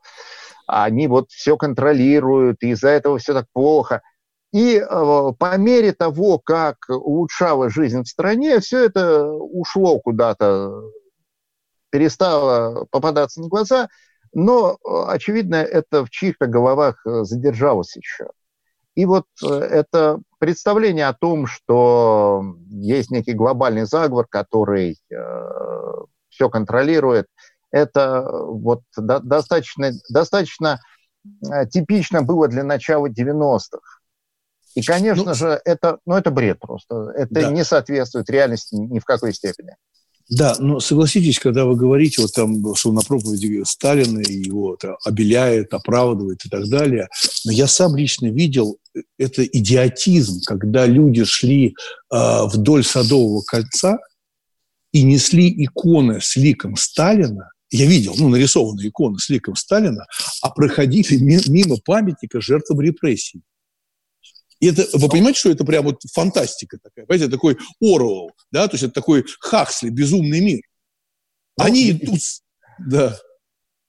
[0.67, 4.01] они вот все контролируют, и из-за этого все так плохо.
[4.51, 10.91] И э, по мере того, как улучшалась жизнь в стране, все это ушло куда-то,
[11.89, 13.87] перестало попадаться на глаза,
[14.33, 18.27] но, э, очевидно, это в чьих-то головах э, задержалось еще.
[18.93, 25.15] И вот это представление о том, что есть некий глобальный заговор, который э,
[26.27, 27.27] все контролирует,
[27.71, 30.81] это вот до, достаточно, достаточно
[31.69, 34.00] типично было для начала 90-х.
[34.75, 37.11] И, конечно ну, же, это, ну, это бред просто.
[37.15, 37.51] Это да.
[37.51, 39.75] не соответствует реальности ни в какой степени.
[40.31, 46.45] Да, но согласитесь, когда вы говорите, вот там, что на проповеди Сталина его обеляет, оправдывает
[46.45, 47.09] и так далее,
[47.43, 51.75] но я сам лично видел э, это идиотизм, когда люди шли
[52.13, 53.97] э, вдоль Садового кольца
[54.93, 60.05] и несли иконы с ликом Сталина, я видел, ну, нарисованные иконы с ликом Сталина,
[60.41, 61.15] а проходили
[61.49, 63.41] мимо памятника жертвам репрессий.
[64.61, 68.75] И это, вы понимаете, что это прям вот фантастика такая, понимаете, такой Оруэлл, да, то
[68.75, 70.61] есть это такой Хаксли, безумный мир.
[71.57, 72.21] Ну, Они идут,
[72.77, 73.17] да.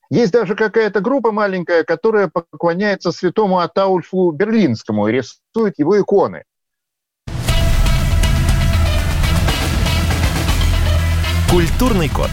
[0.08, 6.44] Есть даже какая-то группа маленькая, которая поклоняется святому Атаульфу Берлинскому и рисует его иконы.
[11.50, 12.30] Культурный код.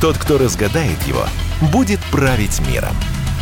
[0.00, 1.24] Тот, кто разгадает его,
[1.72, 2.94] будет править миром.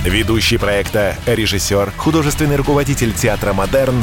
[0.04, 4.02] Ведущий проекта, режиссер, художественный руководитель театра «Модерн»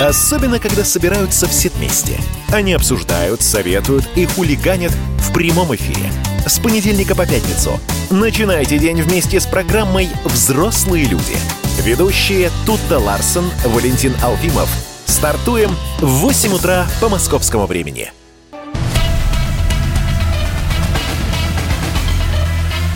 [0.00, 2.18] Особенно, когда собираются все вместе.
[2.50, 6.10] Они обсуждают, советуют и хулиганят в прямом эфире.
[6.46, 7.78] С понедельника по пятницу.
[8.10, 11.36] Начинайте день вместе с программой «Взрослые люди».
[11.82, 14.68] Ведущие Тутта Ларсон, Валентин Алфимов.
[15.06, 15.70] Стартуем
[16.00, 18.12] в 8 утра по московскому времени.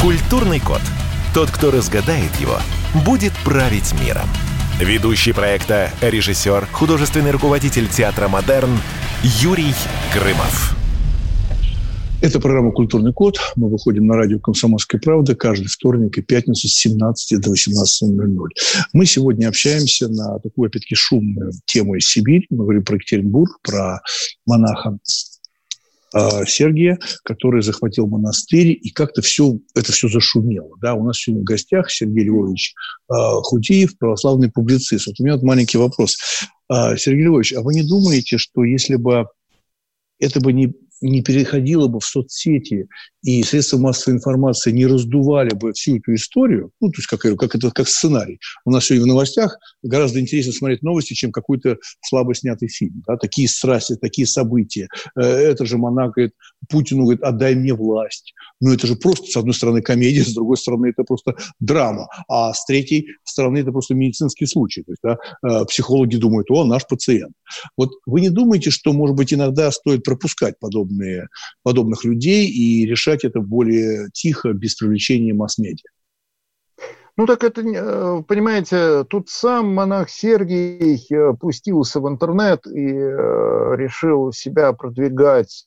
[0.00, 0.80] Культурный код.
[1.34, 2.58] Тот, кто разгадает его,
[2.94, 4.28] будет править миром.
[4.80, 8.78] Ведущий проекта, режиссер, художественный руководитель театра «Модерн»
[9.22, 9.72] Юрий
[10.12, 10.76] Грымов.
[12.20, 13.38] Это программа «Культурный код».
[13.56, 18.48] Мы выходим на радио «Комсомольская правда» каждый вторник и пятницу с 17 до 18.00.
[18.92, 22.46] Мы сегодня общаемся на такую, опять-таки, шумную тему из Сибири.
[22.50, 24.02] Мы говорим про Екатеринбург, про
[24.44, 24.98] монаха
[26.46, 30.76] Сергия, который захватил монастырь, и как-то все, это все зашумело.
[30.80, 30.94] Да?
[30.94, 32.74] У нас сегодня в гостях Сергей Львович
[33.08, 35.06] а, Худиев, православный публицист.
[35.06, 36.16] Вот у меня вот маленький вопрос.
[36.68, 39.26] А, Сергей Львович, а вы не думаете, что если бы
[40.18, 42.88] это бы не не переходило бы в соцсети,
[43.26, 47.54] и средства массовой информации не раздували бы всю эту историю, ну, то есть, как, как
[47.56, 48.38] это как сценарий.
[48.64, 53.02] У нас сегодня в новостях гораздо интереснее смотреть новости, чем какой-то слабо снятый фильм.
[53.06, 53.16] Да?
[53.16, 54.88] Такие страсти, такие события.
[55.18, 56.34] Э, это же монах говорит,
[56.68, 58.32] Путину говорит, отдай мне власть.
[58.60, 62.54] Ну, это же просто, с одной стороны, комедия, с другой стороны, это просто драма, а
[62.54, 64.82] с третьей стороны, это просто медицинский случай.
[64.82, 67.32] То есть, да, э, психологи думают, о, наш пациент.
[67.76, 70.85] Вот вы не думаете, что, может быть, иногда стоит пропускать подобные,
[71.62, 75.90] подобных людей и решать это более тихо, без привлечения масс-медиа?
[77.16, 84.32] Ну так это, э, понимаете, тут сам монах Сергий э, пустился в интернет и решил
[84.32, 85.66] себя продвигать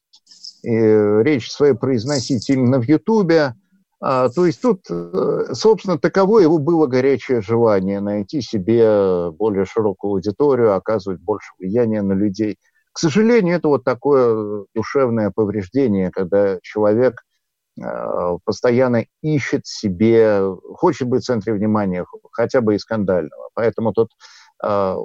[0.61, 3.55] и речь свою произносить именно в Ютубе.
[4.01, 10.11] А, то есть тут, э, собственно, таково его было горячее желание найти себе более широкую
[10.11, 12.57] аудиторию, оказывать больше влияния на людей.
[12.91, 17.23] К сожалению, это вот такое душевное повреждение, когда человек
[17.81, 20.41] э, постоянно ищет себе,
[20.75, 23.49] хочет быть в центре внимания, хотя бы и скандального.
[23.53, 24.11] Поэтому тут
[24.63, 24.95] э,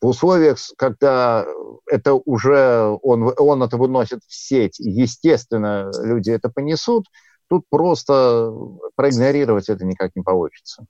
[0.00, 1.46] в условиях, когда
[1.86, 7.06] это уже он, он это выносит в сеть, естественно, люди это понесут,
[7.48, 8.52] тут просто
[8.96, 10.86] проигнорировать это никак не получится.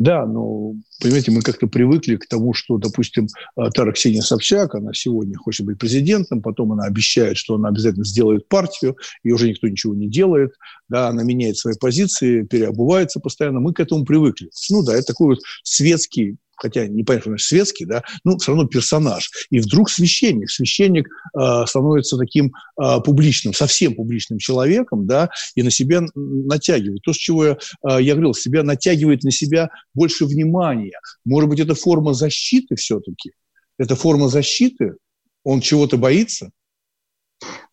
[0.00, 3.28] Да, но, понимаете, мы как-то привыкли к тому, что, допустим,
[3.74, 8.48] Тара Ксения Собчак, она сегодня хочет быть президентом, потом она обещает, что она обязательно сделает
[8.48, 10.52] партию, и уже никто ничего не делает,
[10.88, 14.48] да, она меняет свои позиции, переобувается постоянно, мы к этому привыкли.
[14.70, 18.66] Ну да, это такой вот светский хотя не понятно, что светский, да, ну, все равно
[18.66, 19.30] персонаж.
[19.50, 25.70] И вдруг священник, священник э, становится таким э, публичным, совсем публичным человеком, да, и на
[25.70, 27.02] себя натягивает.
[27.02, 27.58] То, с чего я,
[27.88, 30.98] э, я говорил, себя натягивает на себя больше внимания.
[31.24, 33.32] Может быть, это форма защиты все-таки?
[33.78, 34.94] Это форма защиты?
[35.42, 36.50] Он чего-то боится?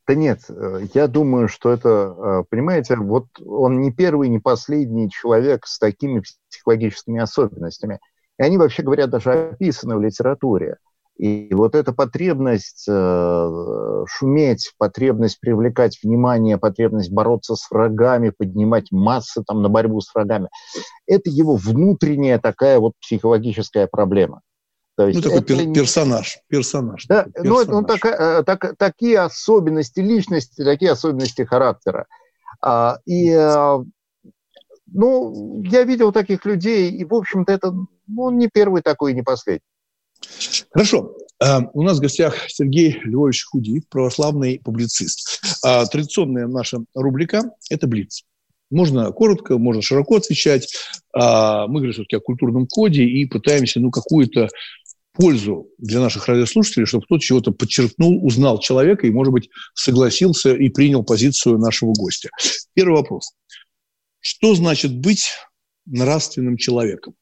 [0.07, 5.67] Да нет, э, я думаю, что это, понимаете, вот он не первый, не последний человек
[5.67, 7.99] с такими психологическими особенностями.
[8.39, 10.77] И они, вообще говоря, даже описаны в литературе.
[11.17, 19.43] И вот эта потребность э, шуметь, потребность привлекать внимание, потребность бороться с врагами, поднимать массы
[19.47, 20.47] там, на борьбу с врагами,
[21.07, 24.41] это его внутренняя такая вот психологическая проблема.
[24.95, 25.73] То есть ну, такой это...
[25.73, 26.39] персонаж.
[26.47, 27.81] персонаж да, такой, ну, персонаж.
[27.81, 32.05] ну, так, э, так, такие особенности личности, такие особенности характера.
[32.61, 33.77] А, и, э,
[34.93, 37.73] ну, я видел таких людей, и, в общем-то, это
[38.07, 39.61] ну, не первый такой, не последний.
[40.71, 41.15] Хорошо.
[41.39, 45.41] А, у нас в гостях Сергей Львович Худиев, православный публицист.
[45.63, 48.23] А, традиционная наша рубрика– это «Блиц».
[48.69, 50.67] Можно коротко, можно широко отвечать.
[51.13, 54.49] Мы говорим все-таки о культурном коде и пытаемся ну, какую-то
[55.17, 60.69] пользу для наших радиослушателей, чтобы кто-то чего-то подчеркнул, узнал человека и, может быть, согласился и
[60.69, 62.29] принял позицию нашего гостя.
[62.73, 63.31] Первый вопрос.
[64.29, 65.37] Что значит быть
[65.85, 67.15] нравственным человеком?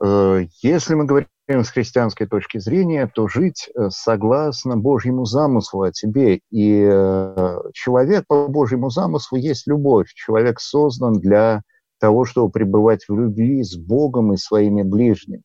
[0.00, 5.90] Э, если мы говорим с христианской точки зрения, то жить э, согласно Божьему замыслу о
[5.90, 6.42] тебе.
[6.52, 10.12] И э, человек по Божьему замыслу есть любовь.
[10.14, 11.62] Человек создан для
[11.98, 15.42] того, чтобы пребывать в любви с Богом и своими ближними.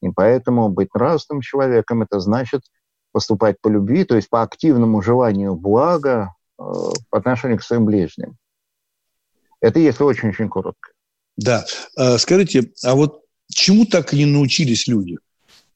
[0.00, 2.62] И поэтому быть нравственным человеком– это значит
[3.12, 6.34] поступать по любви, то есть по активному желанию блага
[7.10, 8.36] по отношению к своим ближним.
[9.60, 10.90] Это если очень-очень коротко.
[11.36, 11.64] Да.
[11.96, 15.18] Э, скажите, а вот чему так и не научились люди?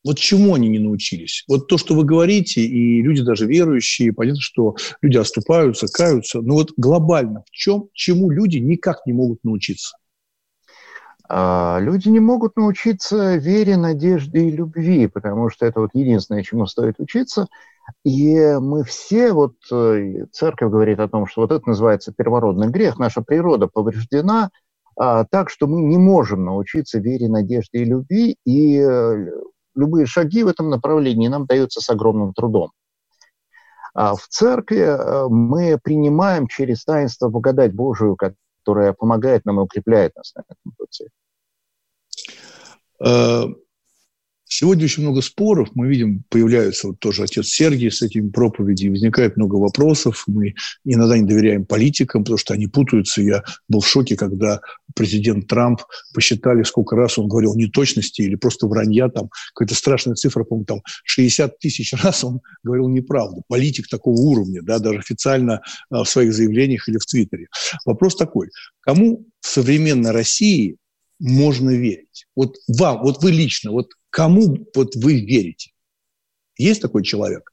[0.04, 1.44] Вот чему они не научились?
[1.48, 6.54] Вот то, что вы говорите, и люди даже верующие, понятно, что люди оступаются, каются, но
[6.54, 9.96] вот глобально в чем, чему люди никак не могут научиться?
[11.28, 16.66] А люди не могут научиться вере, надежде и любви, потому что это вот единственное, чему
[16.66, 17.48] стоит учиться.
[18.04, 22.98] И мы все, вот э, церковь говорит о том, что вот это называется первородный грех,
[22.98, 24.50] наша природа повреждена,
[24.98, 29.30] а, так что мы не можем научиться вере, надежде и любви, и э,
[29.74, 32.72] любые шаги в этом направлении нам даются с огромным трудом.
[33.94, 40.16] А в церкви э, мы принимаем через таинство благодать Божию, которая помогает нам и укрепляет
[40.16, 41.08] нас на этом пути.
[44.48, 45.70] Сегодня очень много споров.
[45.74, 48.90] Мы видим, появляется вот тоже отец Сергий с этими проповедями.
[48.90, 50.22] Возникает много вопросов.
[50.28, 53.22] Мы иногда не доверяем политикам, потому что они путаются.
[53.22, 54.60] Я был в шоке, когда
[54.94, 55.82] президент Трамп
[56.14, 59.08] посчитали, сколько раз он говорил неточности или просто вранья.
[59.08, 63.42] Там какая-то страшная цифра, по-моему, там 60 тысяч раз он говорил неправду.
[63.48, 67.48] Политик такого уровня, да, даже официально а, в своих заявлениях или в Твиттере.
[67.84, 68.50] Вопрос такой.
[68.80, 70.76] Кому в современной России
[71.18, 72.26] можно верить?
[72.36, 75.72] Вот вам, вот вы лично, вот Кому вот вы верите?
[76.56, 77.52] Есть такой человек?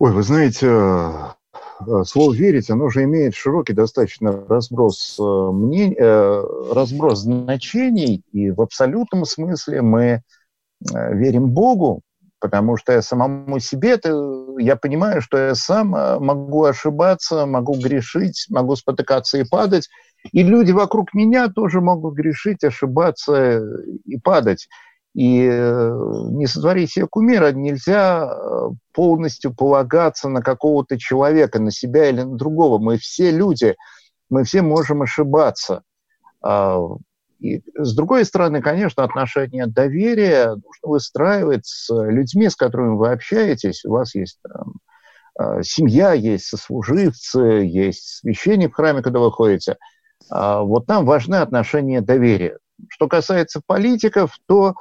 [0.00, 6.42] Ой, вы знаете, э, слово «верить», оно же имеет широкий достаточно разброс, э, мнений, э,
[6.72, 10.22] разброс значений, и в абсолютном смысле мы
[10.80, 12.02] верим Богу,
[12.40, 14.00] потому что я самому себе,
[14.58, 19.88] я понимаю, что я сам могу ошибаться, могу грешить, могу спотыкаться и падать,
[20.32, 23.62] и люди вокруг меня тоже могут грешить, ошибаться
[24.04, 24.68] и падать.
[25.14, 25.96] И э,
[26.30, 32.36] не сотворить себе кумира нельзя э, полностью полагаться на какого-то человека, на себя или на
[32.36, 32.78] другого.
[32.78, 33.76] Мы все люди,
[34.28, 35.82] мы все можем ошибаться.
[36.42, 36.78] А,
[37.38, 43.84] и с другой стороны, конечно, отношения доверия нужно выстраивать с людьми, с которыми вы общаетесь.
[43.84, 44.74] У вас есть там,
[45.38, 49.76] а, семья, есть сослуживцы, есть священник в храме, когда вы ходите.
[50.30, 52.58] А, вот там важны отношения доверия.
[52.88, 54.74] Что касается политиков, то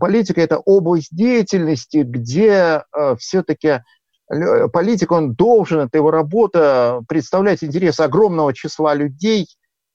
[0.00, 3.82] политика– это область деятельности, где э, все-таки
[4.72, 9.46] политик, он должен, это его работа, представлять интересы огромного числа людей,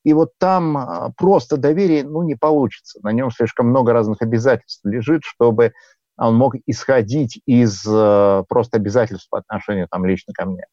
[0.04, 3.00] и вот там э, просто доверие ну, не получится.
[3.04, 5.74] На нем слишком много разных обязательств лежит, чтобы
[6.18, 10.66] он мог исходить из э, просто обязательств по отношению там, лично ко мне.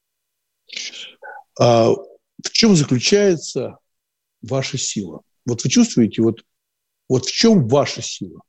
[1.59, 3.77] А в чем заключается
[4.41, 5.21] ваша сила?
[5.45, 6.43] Вот вы чувствуете, вот,
[7.09, 8.41] вот в чем ваша сила?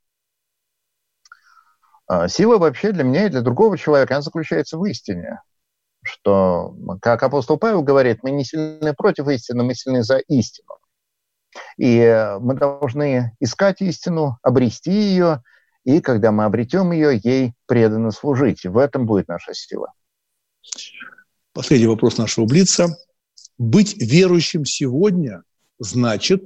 [2.09, 5.43] А, сила вообще для меня и для другого человека, она заключается в истине.
[6.03, 10.79] Что, как апостол Павел говорит, мы не сильны против истины, мы сильны за истину.
[11.77, 15.43] И мы должны искать истину, обрести ее,
[15.85, 18.65] и когда мы обретем ее, ей преданно служить.
[18.65, 19.93] В этом будет наша сила.
[21.53, 22.97] Последний вопрос нашего Блица.
[23.59, 25.43] Быть верующим сегодня
[25.79, 26.43] значит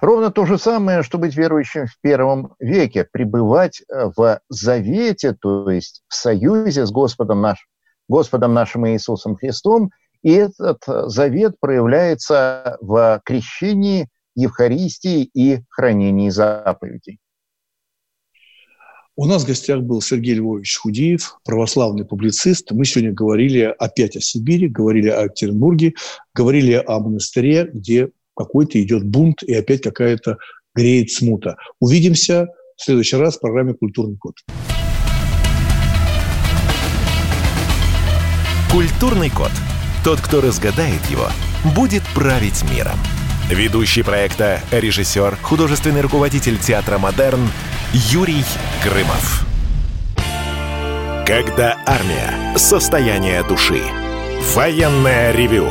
[0.00, 5.70] Ровно то же самое, что быть верующим в первом веке, пребывать э, в завете, то
[5.70, 7.66] есть в союзе с Господом, наш,
[8.08, 9.90] Господом нашим Иисусом Христом,
[10.22, 17.18] и этот завет проявляется в крещении, Евхаристии и хранении заповедей.
[19.14, 22.70] У нас в гостях был Сергей Львович Худеев, православный публицист.
[22.70, 25.94] Мы сегодня говорили опять о Сибири, говорили о Екатеринбурге,
[26.34, 30.38] говорили о монастыре, где какой-то идет бунт и опять какая-то
[30.74, 31.56] греет смута.
[31.80, 34.34] Увидимся в следующий раз в программе «Культурный код».
[38.72, 39.50] Культурный код.
[40.02, 41.28] Тот, кто разгадает его,
[41.76, 42.98] будет править миром.
[43.50, 47.42] Ведущий проекта, режиссер, художественный руководитель театра «Модерн»
[47.92, 48.44] Юрий
[48.82, 49.46] Грымов.
[51.26, 52.56] Когда армия.
[52.56, 53.82] Состояние души.
[54.54, 55.70] Военное ревю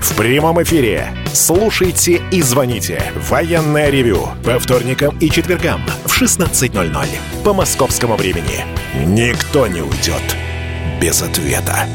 [0.00, 1.08] В прямом эфире.
[1.32, 3.02] Слушайте и звоните.
[3.28, 4.28] Военное ревю.
[4.44, 7.06] По вторникам и четвергам в 16.00
[7.44, 8.64] по московскому времени.
[9.06, 10.36] Никто не уйдет
[11.00, 11.86] без ответа.